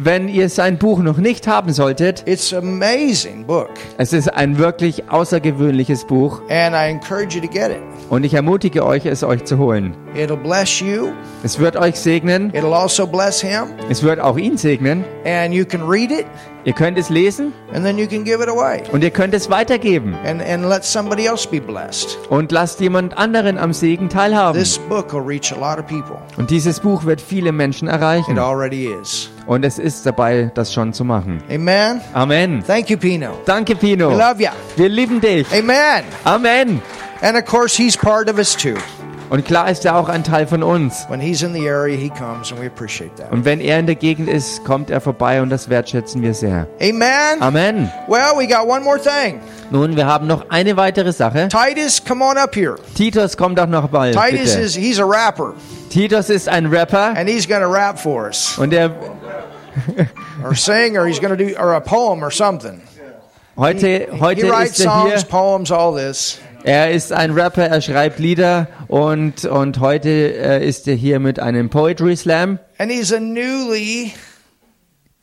[0.00, 3.70] wenn ihr sein Buch noch nicht haben solltet, it's amazing book.
[3.96, 7.78] es ist ein wirklich außergewöhnliches Buch And I encourage you to get it.
[8.08, 9.96] und ich ermutige euch, es euch zu holen.
[10.14, 11.08] It'll bless you.
[11.42, 13.64] Es wird euch segnen, It'll also bless him.
[13.90, 15.04] es wird auch ihn segnen.
[15.24, 16.26] And you can read it
[16.68, 18.82] Ihr könnt es lesen and then you can give it away.
[18.92, 22.18] und ihr könnt es weitergeben And, and let somebody else be blessed.
[22.28, 24.60] und lasst jemand anderen am Segen teilhaben.
[24.60, 26.18] This book will reach a lot of people.
[26.36, 29.30] Und dieses Buch wird viele Menschen It erreichen already is.
[29.46, 31.42] und es ist dabei, das schon zu machen.
[31.50, 32.02] Amen.
[32.12, 32.62] Amen.
[32.66, 33.38] Thank you, Pino.
[33.46, 34.10] Danke, Pino.
[34.10, 34.50] We love you.
[34.76, 35.46] Wir lieben dich.
[35.50, 36.04] Amen.
[36.24, 36.82] Amen.
[37.22, 38.74] And of course, he's part of us too.
[39.30, 41.06] Und klar ist er auch ein Teil von uns.
[41.08, 43.30] When he's in the area, he comes, and we appreciate that.
[43.30, 46.66] Und wenn er in der Gegend ist, kommt er vorbei und das wertschätzen wir sehr.
[46.80, 47.40] Amen.
[47.40, 47.92] Amen.
[48.06, 49.40] Well, we got one more thing.
[49.70, 51.48] Nun, wir haben noch eine weitere Sache.
[51.48, 52.76] Titus, come on up here.
[52.94, 54.60] Titus, komm doch noch bald, Titus bitte.
[54.60, 55.52] is he's a rapper,
[55.90, 58.90] Titus ist ein Rapper and he's to rap for us, und er
[60.44, 62.80] or sing, or he's to do, or a poem, or something.
[63.56, 65.24] heute, He heute writes ist er songs, hier.
[65.24, 66.38] poems, all this.
[66.64, 71.38] Er ist ein Rapper, er schreibt Lieder und, und heute äh, ist er hier mit
[71.38, 74.12] einem Poetry Slam And he's a newly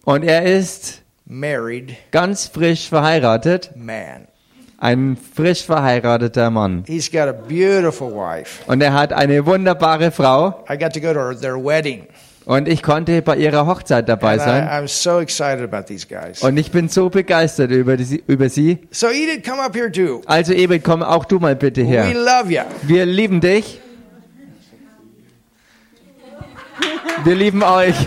[0.06, 3.72] und er ist married ganz frisch verheiratet.
[3.76, 4.28] man.
[4.78, 6.84] Ein frisch verheirateter Mann.
[6.86, 8.62] He's got a beautiful wife.
[8.68, 12.08] Und er hat eine wunderbare Frau I got to go to their wedding.
[12.46, 14.64] Und ich konnte bei ihrer Hochzeit dabei sein.
[14.64, 16.42] I, I'm so excited about these guys.
[16.42, 18.80] Und ich bin so begeistert über, die, über sie.
[18.92, 20.22] So Edith, come up here too.
[20.26, 22.14] Also Ebed, komm auch du mal bitte We her.
[22.14, 22.62] love you.
[22.84, 23.82] Wir lieben dich.
[27.24, 27.96] Wir lieben euch.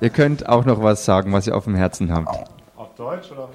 [0.00, 2.50] Ihr könnt auch noch was sagen, was ihr auf dem Herzen habt.
[2.76, 3.48] Auf Deutsch oder?